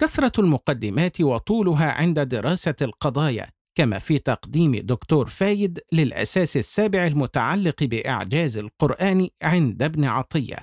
كثرة 0.00 0.32
المقدمات 0.38 1.20
وطولها 1.20 1.92
عند 1.92 2.20
دراسة 2.20 2.76
القضايا، 2.82 3.50
كما 3.78 3.98
في 3.98 4.18
تقديم 4.18 4.76
دكتور 4.76 5.28
فايد 5.28 5.80
للأساس 5.92 6.56
السابع 6.56 7.06
المتعلق 7.06 7.84
بإعجاز 7.84 8.58
القرآن 8.58 9.28
عند 9.42 9.82
ابن 9.82 10.04
عطية. 10.04 10.56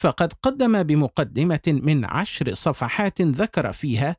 فقد 0.00 0.32
قدم 0.32 0.82
بمقدمة 0.82 1.60
من 1.66 2.04
عشر 2.04 2.54
صفحات 2.54 3.22
ذكر 3.22 3.72
فيها 3.72 4.16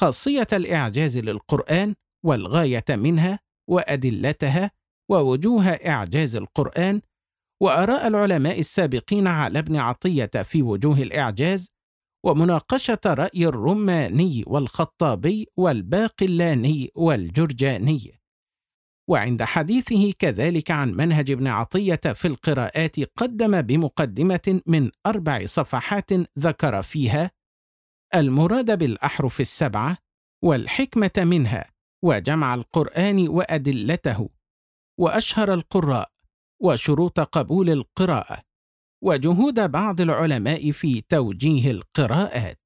خاصية 0.00 0.46
الإعجاز 0.52 1.18
للقرآن 1.18 1.94
والغاية 2.26 2.84
منها 2.90 3.38
وأدلتها 3.70 4.70
ووجوه 5.10 5.66
إعجاز 5.66 6.36
القرآن 6.36 7.00
وآراء 7.62 8.06
العلماء 8.06 8.60
السابقين 8.60 9.26
على 9.26 9.58
ابن 9.58 9.76
عطية 9.76 10.30
في 10.44 10.62
وجوه 10.62 11.02
الإعجاز 11.02 11.68
ومناقشة 12.26 13.00
رأي 13.06 13.46
الرماني 13.46 14.44
والخطابي 14.46 15.46
والباقلاني 15.56 16.90
والجرجاني. 16.94 18.20
وعند 19.10 19.42
حديثه 19.42 20.12
كذلك 20.18 20.70
عن 20.70 20.94
منهج 20.94 21.30
ابن 21.30 21.46
عطية 21.46 22.00
في 22.14 22.28
القراءات 22.28 22.96
قدم 23.16 23.62
بمقدمة 23.62 24.60
من 24.66 24.90
أربع 25.06 25.46
صفحات 25.46 26.10
ذكر 26.38 26.82
فيها 26.82 27.30
المراد 28.14 28.78
بالأحرف 28.78 29.40
السبعة 29.40 29.98
والحكمة 30.44 31.12
منها 31.18 31.70
وجمع 32.04 32.54
القرآن 32.54 33.28
وأدلته 33.28 34.28
وأشهر 34.98 35.54
القراء 35.54 36.10
وشروط 36.62 37.20
قبول 37.20 37.70
القراءة 37.70 38.42
وجهود 39.02 39.60
بعض 39.60 40.00
العلماء 40.00 40.72
في 40.72 41.00
توجيه 41.00 41.70
القراءات. 41.70 42.60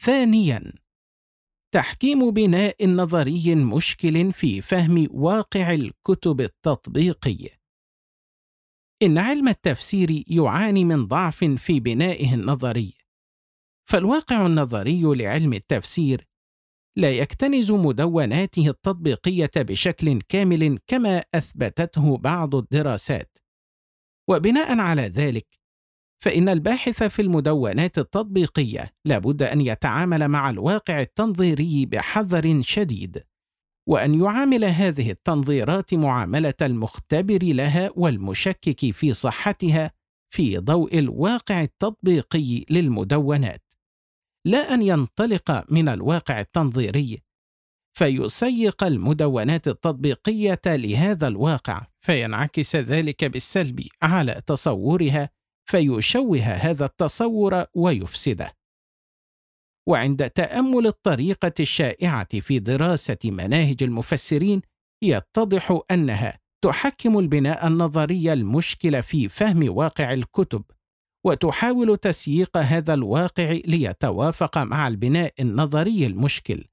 ثانياً: 0.00 0.72
تحكيم 1.74 2.30
بناء 2.30 2.86
نظري 2.86 3.54
مشكل 3.54 4.32
في 4.32 4.62
فهم 4.62 5.08
واقع 5.10 5.74
الكتب 5.74 6.40
التطبيقي. 6.40 7.48
إن 9.02 9.18
علم 9.18 9.48
التفسير 9.48 10.24
يعاني 10.30 10.84
من 10.84 11.06
ضعف 11.06 11.44
في 11.44 11.80
بنائه 11.80 12.34
النظري، 12.34 12.94
فالواقع 13.88 14.46
النظري 14.46 15.02
لعلم 15.02 15.52
التفسير 15.52 16.28
لا 16.96 17.10
يكتنز 17.10 17.72
مدوناته 17.72 18.68
التطبيقية 18.68 19.50
بشكل 19.56 20.20
كامل 20.20 20.78
كما 20.86 21.22
أثبتته 21.34 22.16
بعض 22.16 22.54
الدراسات. 22.54 23.38
وبناء 24.30 24.78
على 24.78 25.02
ذلك 25.02 25.46
فإن 26.24 26.48
الباحث 26.48 27.02
في 27.02 27.22
المدونات 27.22 27.98
التطبيقية 27.98 28.92
لابد 29.04 29.42
أن 29.42 29.60
يتعامل 29.60 30.28
مع 30.28 30.50
الواقع 30.50 31.00
التنظيري 31.00 31.86
بحذر 31.86 32.62
شديد 32.62 33.22
وأن 33.88 34.20
يعامل 34.20 34.64
هذه 34.64 35.10
التنظيرات 35.10 35.94
معاملة 35.94 36.54
المختبر 36.62 37.38
لها 37.42 37.90
والمشكك 37.96 38.90
في 38.90 39.12
صحتها 39.12 39.92
في 40.34 40.58
ضوء 40.58 40.98
الواقع 40.98 41.62
التطبيقي 41.62 42.64
للمدونات. 42.70 43.65
لا 44.46 44.74
أن 44.74 44.82
ينطلق 44.82 45.72
من 45.72 45.88
الواقع 45.88 46.40
التنظيري 46.40 47.22
فيسيق 47.98 48.84
المدونات 48.84 49.68
التطبيقية 49.68 50.60
لهذا 50.66 51.28
الواقع 51.28 51.86
فينعكس 52.00 52.76
ذلك 52.76 53.24
بالسلب 53.24 53.86
على 54.02 54.42
تصورها 54.46 55.30
فيشوه 55.70 56.38
هذا 56.38 56.84
التصور 56.84 57.64
ويفسده. 57.74 58.52
وعند 59.88 60.30
تأمل 60.30 60.86
الطريقة 60.86 61.52
الشائعة 61.60 62.40
في 62.40 62.58
دراسة 62.58 63.18
مناهج 63.24 63.82
المفسرين 63.82 64.62
يتضح 65.02 65.80
أنها 65.90 66.38
تحكم 66.64 67.18
البناء 67.18 67.66
النظري 67.66 68.32
المشكل 68.32 69.02
في 69.02 69.28
فهم 69.28 69.76
واقع 69.76 70.12
الكتب 70.12 70.64
وتحاول 71.26 71.96
تسييق 71.96 72.56
هذا 72.56 72.94
الواقع 72.94 73.50
ليتوافق 73.52 74.58
مع 74.58 74.88
البناء 74.88 75.32
النظري 75.40 76.06
المشكل. 76.06 76.64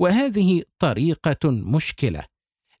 وهذه 0.00 0.62
طريقة 0.78 1.50
مشكلة 1.50 2.24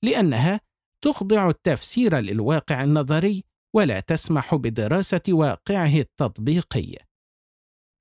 لأنها 0.02 0.60
تخضع 1.04 1.50
التفسير 1.50 2.18
للواقع 2.18 2.84
النظري 2.84 3.44
ولا 3.74 4.00
تسمح 4.00 4.54
بدراسة 4.54 5.20
واقعه 5.28 5.96
التطبيقي. 5.96 6.96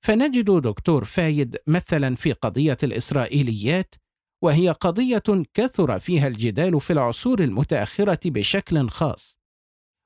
فنجد 0.06 0.52
دكتور 0.52 1.06
فايد 1.06 1.58
مثلا 1.68 2.16
في 2.16 2.34
قضية 2.34 2.78
الإسرائيليات 2.84 3.96
وهي 4.44 4.70
قضية 4.70 5.44
كثر 5.54 6.00
فيها 6.00 6.28
الجدال 6.28 6.82
في 6.82 6.94
العصور 6.94 7.40
المتأخرة 7.44 8.20
بشكل 8.26 8.90
خاص 8.90 9.40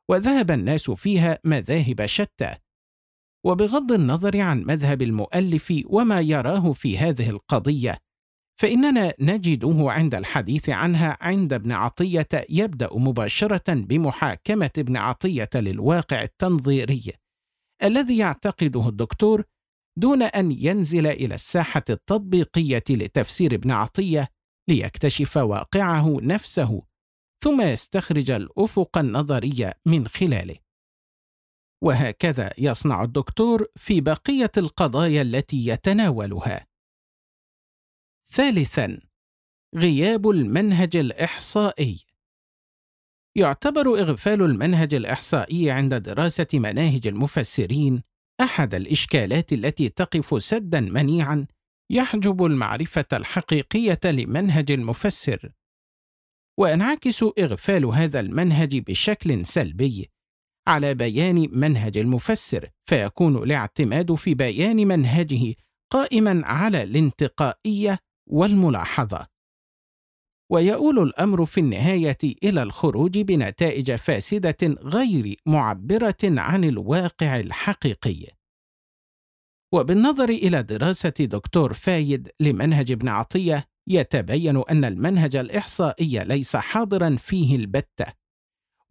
وذهب 0.10 0.52
الناس 0.52 0.92
فيها 0.92 1.40
مذاهب 1.44 2.06
شتى. 2.06 2.56
وبغض 3.46 3.92
النظر 3.92 4.42
عن 4.42 4.64
مذهب 4.64 5.02
المؤلف 5.02 5.74
وما 5.86 6.22
يراه 6.22 6.74
في 6.74 6.98
هذه 6.98 7.30
القضية 7.30 7.98
فإننا 8.62 9.14
نجده 9.20 9.92
عند 9.92 10.16
الحديث 10.16 10.70
عنها 10.70 11.18
عند 11.22 11.54
ابن 11.54 11.72
عطية 11.72 12.28
يبدأ 12.50 12.90
مباشرة 12.94 13.74
بمحاكمة 13.74 14.70
ابن 14.78 14.98
عطية 14.98 15.50
للواقع 15.56 16.24
التنظيري 16.24 17.14
الذي 17.84 18.18
يعتقده 18.18 18.90
الدكتور 18.90 19.44
دون 19.98 20.22
أن 20.22 20.52
ينزل 20.52 21.08
إلى 21.08 21.36
الساحة 21.36 21.84
التطبيقية 21.90 22.84
لتفسير 22.90 23.54
ابن 23.54 23.72
عطية 23.72 24.28
ليكتشف 24.70 25.38
واقعه 25.38 26.18
نفسه 26.22 26.82
ثم 27.44 27.62
يستخرج 27.62 28.32
الأفق 28.32 28.98
النظري 28.98 29.72
من 29.86 30.08
خلاله. 30.08 30.65
وهكذا 31.86 32.54
يصنع 32.58 33.04
الدكتور 33.04 33.68
في 33.76 34.02
بقية 34.02 34.52
القضايا 34.58 35.22
التي 35.22 35.68
يتناولها. 35.68 36.68
ثالثا 38.32 39.00
غياب 39.76 40.30
المنهج 40.30 40.96
الإحصائي. 40.96 42.06
يعتبر 43.36 44.00
إغفال 44.00 44.42
المنهج 44.42 44.94
الإحصائي 44.94 45.72
عند 45.72 45.94
دراسة 45.94 46.48
مناهج 46.54 47.08
المفسرين 47.08 48.04
أحد 48.42 48.76
الإشكالات 48.76 49.54
التي 49.54 49.90
تقف 49.90 50.44
سدا 50.44 50.80
منيعا 50.80 51.48
يحجب 51.90 52.46
المعرفة 52.46 53.06
الحقيقية 53.14 54.00
لمنهج 54.06 54.72
المفسر. 54.72 55.52
وينعكس 56.60 57.24
إغفال 57.24 57.86
هذا 57.86 58.20
المنهج 58.20 58.78
بشكل 58.78 59.46
سلبي 59.46 60.15
على 60.68 60.94
بيان 60.94 61.48
منهج 61.52 61.98
المفسر 61.98 62.70
فيكون 62.86 63.36
الاعتماد 63.44 64.14
في 64.14 64.34
بيان 64.34 64.88
منهجه 64.88 65.56
قائما 65.92 66.42
على 66.46 66.84
الانتقائية 66.84 68.00
والملاحظة. 68.30 69.28
ويؤول 70.52 71.00
الأمر 71.00 71.46
في 71.46 71.60
النهاية 71.60 72.18
إلى 72.44 72.64
الخروج 72.64 73.20
بنتائج 73.20 73.92
فاسدة 73.96 74.58
غير 74.64 75.36
معبرة 75.46 76.18
عن 76.24 76.64
الواقع 76.64 77.40
الحقيقي. 77.40 78.26
وبالنظر 79.74 80.30
إلى 80.30 80.64
دراسة 80.64 81.10
دكتور 81.10 81.74
فايد 81.74 82.30
لمنهج 82.40 82.92
ابن 82.92 83.08
عطية 83.08 83.68
يتبين 83.88 84.58
أن 84.58 84.86
المنهج 84.86 85.36
الإحصائي 85.36 86.24
ليس 86.24 86.56
حاضرا 86.56 87.16
فيه 87.16 87.56
البتة. 87.56 88.25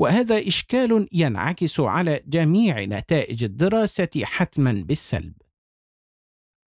وهذا 0.00 0.48
إشكال 0.48 1.08
ينعكس 1.12 1.80
على 1.80 2.22
جميع 2.26 2.84
نتائج 2.84 3.44
الدراسة 3.44 4.10
حتما 4.22 4.72
بالسلب. 4.72 5.34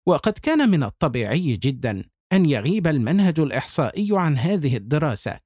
وقد 0.08 0.34
كان 0.34 0.70
من 0.70 0.84
الطبيعي 0.84 1.56
جدا 1.56 2.04
أن 2.34 2.46
يغيب 2.46 2.88
المنهج 2.88 3.40
الإحصائي 3.40 4.08
عن 4.12 4.38
هذه 4.38 4.78
الدراسة، 4.78 5.40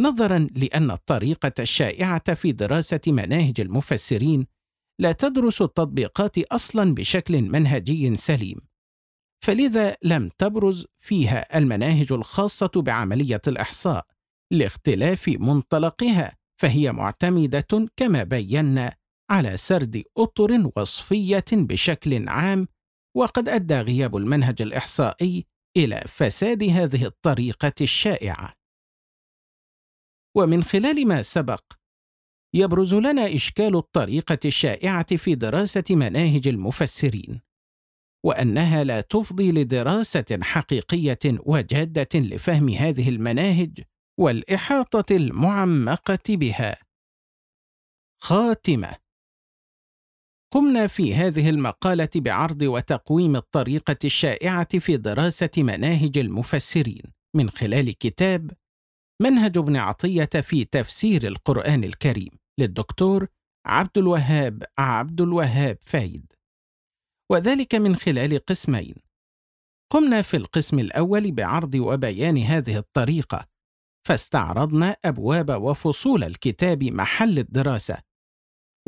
نظرا 0.00 0.48
لأن 0.56 0.90
الطريقة 0.90 1.52
الشائعة 1.58 2.34
في 2.34 2.52
دراسة 2.52 3.00
مناهج 3.06 3.60
المفسرين 3.60 4.46
لا 4.98 5.12
تدرس 5.12 5.62
التطبيقات 5.62 6.38
أصلا 6.38 6.94
بشكل 6.94 7.42
منهجي 7.42 8.14
سليم، 8.14 8.60
فلذا 9.44 9.96
لم 10.02 10.30
تبرز 10.38 10.86
فيها 11.00 11.58
المناهج 11.58 12.12
الخاصة 12.12 12.70
بعملية 12.76 13.42
الإحصاء 13.48 14.06
لاختلاف 14.50 15.28
منطلقها. 15.28 16.41
فهي 16.62 16.92
معتمدة 16.92 17.88
كما 17.96 18.24
بينا 18.24 18.96
على 19.30 19.56
سرد 19.56 20.02
أطر 20.16 20.70
وصفية 20.76 21.44
بشكل 21.52 22.28
عام 22.28 22.68
وقد 23.16 23.48
أدى 23.48 23.80
غياب 23.80 24.16
المنهج 24.16 24.62
الإحصائي 24.62 25.46
إلى 25.76 26.04
فساد 26.08 26.62
هذه 26.62 27.04
الطريقة 27.04 27.72
الشائعة. 27.80 28.52
ومن 30.36 30.62
خلال 30.64 31.08
ما 31.08 31.22
سبق 31.22 31.64
يبرز 32.54 32.94
لنا 32.94 33.34
إشكال 33.34 33.76
الطريقة 33.76 34.38
الشائعة 34.44 35.16
في 35.16 35.34
دراسة 35.34 35.84
مناهج 35.90 36.48
المفسرين، 36.48 37.40
وأنها 38.24 38.84
لا 38.84 39.00
تفضي 39.00 39.52
لدراسة 39.52 40.38
حقيقية 40.42 41.18
وجادة 41.24 42.08
لفهم 42.14 42.68
هذه 42.68 43.08
المناهج 43.08 43.82
والإحاطة 44.20 45.16
المعمقة 45.16 46.18
بها. 46.28 46.76
خاتمة. 48.22 48.96
قمنا 50.54 50.86
في 50.86 51.14
هذه 51.14 51.50
المقالة 51.50 52.08
بعرض 52.16 52.62
وتقويم 52.62 53.36
الطريقة 53.36 53.96
الشائعة 54.04 54.78
في 54.78 54.96
دراسة 54.96 55.50
مناهج 55.58 56.18
المفسرين 56.18 57.02
من 57.36 57.50
خلال 57.50 57.98
كتاب 57.98 58.50
منهج 59.22 59.58
ابن 59.58 59.76
عطية 59.76 60.40
في 60.42 60.64
تفسير 60.64 61.26
القرآن 61.26 61.84
الكريم 61.84 62.30
للدكتور 62.58 63.26
عبد 63.66 63.98
الوهاب 63.98 64.64
عبد 64.78 65.20
الوهاب 65.20 65.78
فايد. 65.80 66.32
وذلك 67.30 67.74
من 67.74 67.96
خلال 67.96 68.38
قسمين. 68.38 68.94
قمنا 69.92 70.22
في 70.22 70.36
القسم 70.36 70.78
الأول 70.78 71.32
بعرض 71.32 71.74
وبيان 71.74 72.38
هذه 72.38 72.78
الطريقة 72.78 73.51
فاستعرضنا 74.06 74.96
أبواب 75.04 75.62
وفصول 75.62 76.24
الكتاب 76.24 76.84
محل 76.84 77.38
الدراسة 77.38 77.98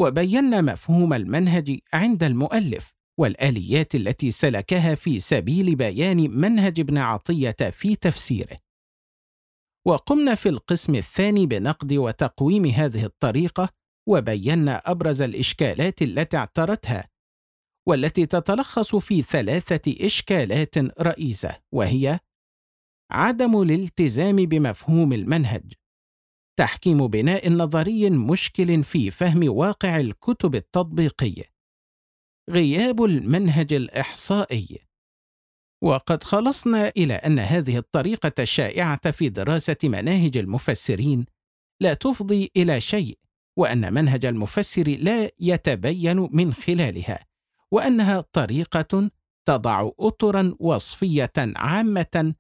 وبينا 0.01 0.61
مفهوم 0.61 1.15
المنهج 1.15 1.79
عند 1.93 2.25
المؤلف 2.25 2.95
والآليات 3.19 3.95
التي 3.95 4.31
سلكها 4.31 4.95
في 4.95 5.21
سبيل 5.21 5.75
بيان 5.75 6.31
منهج 6.41 6.81
ابن 6.81 6.99
عطية 6.99 7.57
في 7.73 7.97
تفسيره. 7.97 8.57
وقمنا 9.87 10.35
في 10.35 10.49
القسم 10.49 10.95
الثاني 10.95 11.47
بنقد 11.47 11.93
وتقويم 11.93 12.67
هذه 12.67 13.05
الطريقة 13.05 13.69
وبينا 14.09 14.91
أبرز 14.91 15.23
الإشكالات 15.23 16.03
التي 16.03 16.37
اعترتها 16.37 17.09
والتي 17.89 18.27
تتلخص 18.27 18.97
في 18.97 19.23
ثلاثة 19.23 20.07
إشكالات 20.07 20.79
رئيسة 21.01 21.57
وهي 21.73 22.19
عدم 23.15 23.63
الالتزام 23.63 24.37
بمفهوم 24.37 25.13
المنهج. 25.13 25.73
تحكيم 26.59 27.07
بناء 27.07 27.53
نظري 27.53 28.11
مشكل 28.11 28.85
في 28.85 29.11
فهم 29.11 29.49
واقع 29.49 30.01
الكتب 30.01 30.55
التطبيقية. 30.55 31.45
غياب 32.51 33.05
المنهج 33.05 33.73
الإحصائي. 33.73 34.79
وقد 35.83 36.23
خلصنا 36.23 36.89
إلى 36.89 37.15
أن 37.15 37.39
هذه 37.39 37.79
الطريقة 37.79 38.33
الشائعة 38.39 39.11
في 39.11 39.29
دراسة 39.29 39.77
مناهج 39.85 40.37
المفسرين 40.37 41.27
لا 41.81 41.95
تفضي 41.95 42.51
إلى 42.57 42.81
شيء 42.81 43.19
وأن 43.57 43.95
منهج 43.95 44.25
المفسر 44.27 44.97
لا 45.01 45.31
يتبين 45.41 46.29
من 46.33 46.55
خلالها 46.55 47.27
وأنها 47.71 48.21
طريقة 48.21 49.11
تضع 49.49 49.91
اطرا 50.01 50.57
وصفية 50.61 51.33
عامة 51.39 52.35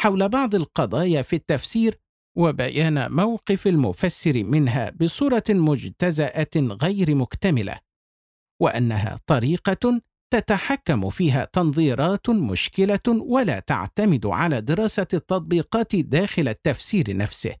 حول 0.00 0.28
بعض 0.28 0.54
القضايا 0.54 1.22
في 1.22 1.36
التفسير 1.36 2.00
وبيان 2.36 3.12
موقف 3.12 3.66
المفسر 3.66 4.44
منها 4.44 4.90
بصورة 4.90 5.44
مجتزأة 5.48 6.50
غير 6.56 7.14
مكتملة 7.14 7.78
وأنها 8.62 9.18
طريقة 9.26 10.00
تتحكم 10.32 11.10
فيها 11.10 11.44
تنظيرات 11.44 12.30
مشكلة 12.30 13.00
ولا 13.08 13.58
تعتمد 13.58 14.26
على 14.26 14.60
دراسة 14.60 15.06
التطبيقات 15.14 15.96
داخل 15.96 16.48
التفسير 16.48 17.16
نفسه. 17.16 17.54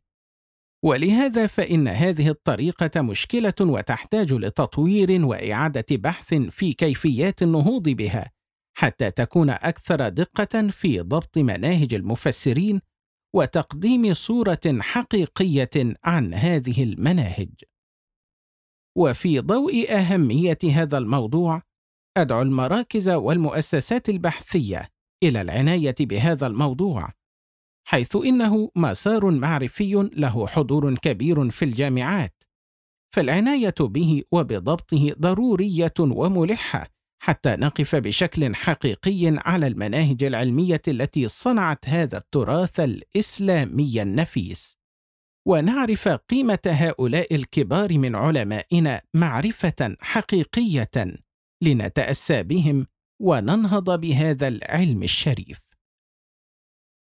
ولهذا 0.84 1.46
فإن 1.46 1.88
هذه 1.88 2.28
الطريقة 2.28 3.02
مشكلة 3.02 3.54
وتحتاج 3.60 4.32
لتطوير 4.32 5.26
وإعادة 5.26 5.86
بحث 5.90 6.34
في 6.34 6.72
كيفيات 6.72 7.42
النهوض 7.42 7.88
بها 7.88 8.30
حتى 8.80 9.10
تكون 9.10 9.50
أكثر 9.50 10.08
دقة 10.08 10.68
في 10.68 11.00
ضبط 11.00 11.38
مناهج 11.38 11.94
المفسرين 11.94 12.80
وتقديم 13.34 14.14
صورة 14.14 14.60
حقيقية 14.80 15.70
عن 16.04 16.34
هذه 16.34 16.82
المناهج. 16.82 17.50
وفي 18.96 19.40
ضوء 19.40 19.92
أهمية 19.92 20.58
هذا 20.72 20.98
الموضوع 20.98 21.62
أدعو 22.16 22.42
المراكز 22.42 23.08
والمؤسسات 23.08 24.08
البحثية 24.08 24.88
إلى 25.22 25.40
العناية 25.40 25.94
بهذا 26.00 26.46
الموضوع 26.46 27.08
حيث 27.84 28.16
إنه 28.16 28.70
مسار 28.76 29.30
معرفي 29.30 30.10
له 30.12 30.46
حضور 30.46 30.94
كبير 30.94 31.50
في 31.50 31.64
الجامعات 31.64 32.44
فالعناية 33.14 33.74
به 33.80 34.22
وبضبطه 34.32 35.14
ضرورية 35.18 35.94
وملحة 36.00 36.99
حتى 37.22 37.56
نقف 37.56 37.96
بشكل 37.96 38.54
حقيقي 38.54 39.38
على 39.46 39.66
المناهج 39.66 40.24
العلمية 40.24 40.82
التي 40.88 41.28
صنعت 41.28 41.88
هذا 41.88 42.18
التراث 42.18 42.80
الإسلامي 42.80 44.02
النفيس. 44.02 44.78
ونعرف 45.48 46.08
قيمة 46.08 46.58
هؤلاء 46.66 47.34
الكبار 47.34 47.98
من 47.98 48.14
علمائنا 48.14 49.02
معرفة 49.14 49.96
حقيقية 50.00 50.90
لنتأسى 51.62 52.42
بهم 52.42 52.86
وننهض 53.22 54.00
بهذا 54.00 54.48
العلم 54.48 55.02
الشريف. 55.02 55.60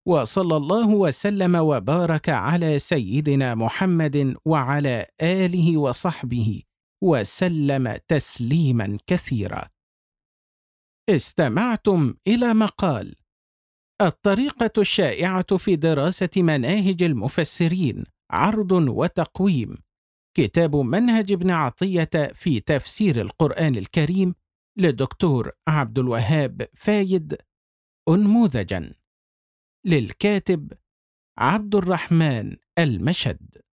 وصلى 0.06 0.56
الله 0.56 0.88
وسلم 0.88 1.54
وبارك 1.54 2.28
على 2.28 2.78
سيدنا 2.78 3.54
محمد 3.54 4.36
وعلى 4.44 5.06
آله 5.22 5.76
وصحبه 5.76 6.62
وسلم 7.02 7.98
تسليما 8.08 8.98
كثيرا. 9.06 9.68
استمعتم 11.08 12.14
إلى 12.26 12.54
مقال. 12.54 13.14
الطريقة 14.00 14.70
الشائعة 14.78 15.56
في 15.56 15.76
دراسة 15.76 16.30
مناهج 16.36 17.02
المفسرين 17.02 18.04
عرض 18.30 18.72
وتقويم. 18.72 19.78
كتاب 20.36 20.76
منهج 20.76 21.32
ابن 21.32 21.50
عطية 21.50 22.32
في 22.34 22.60
تفسير 22.60 23.20
القرآن 23.20 23.76
الكريم 23.76 24.34
للدكتور 24.76 25.50
عبد 25.68 25.98
الوهاب 25.98 26.68
فايد 26.74 27.36
أنموذجا. 28.08 28.94
للكاتب 29.86 30.72
عبد 31.38 31.74
الرحمن 31.74 32.56
المشد. 32.78 33.67